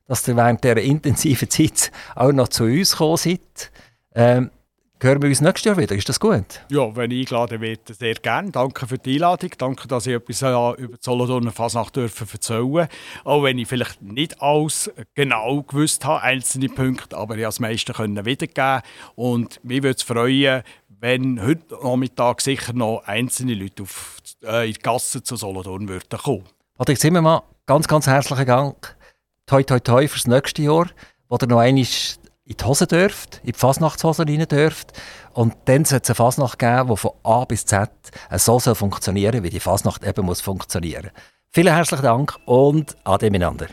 [0.08, 3.72] dass ihr während dieser intensiven Zeit auch noch zu uns gekommen seid.
[4.16, 4.52] Ähm,
[5.00, 6.66] Hören wir uns nächstes Jahr wieder, ist das gut?
[6.72, 8.50] Ja, wenn ich eingeladen werde, sehr gerne.
[8.50, 10.48] Danke für die Einladung, danke, dass ich etwas äh,
[10.82, 12.88] über die Solothurner Fasnacht dürfen erzählen
[13.24, 17.94] Auch wenn ich vielleicht nicht alles genau gewusst habe, einzelne Punkte, aber ich das meiste
[17.94, 18.82] können wiedergeben
[19.14, 20.64] Und mich würde es freuen,
[21.00, 26.18] wenn heute Nachmittag sicher noch einzelne Leute auf, äh, in die Gasse zu Solothurn würden
[26.18, 26.46] kommen.
[26.76, 28.97] Patrick Zimmermann, ganz, ganz herzlichen Dank.
[29.50, 30.88] Toi, toi, toi fürs nächste Jahr,
[31.30, 31.86] wo ihr noch einmal in
[32.54, 34.92] die Hose dürft, in die Fasnachtshose rein dürft.
[35.32, 37.90] Und dann soll es eine Fasnacht geben, die von A bis Z
[38.36, 41.12] so soll funktionieren wie die Fasnacht eben muss funktionieren.
[41.50, 43.68] Vielen herzlichen Dank und ade miteinander.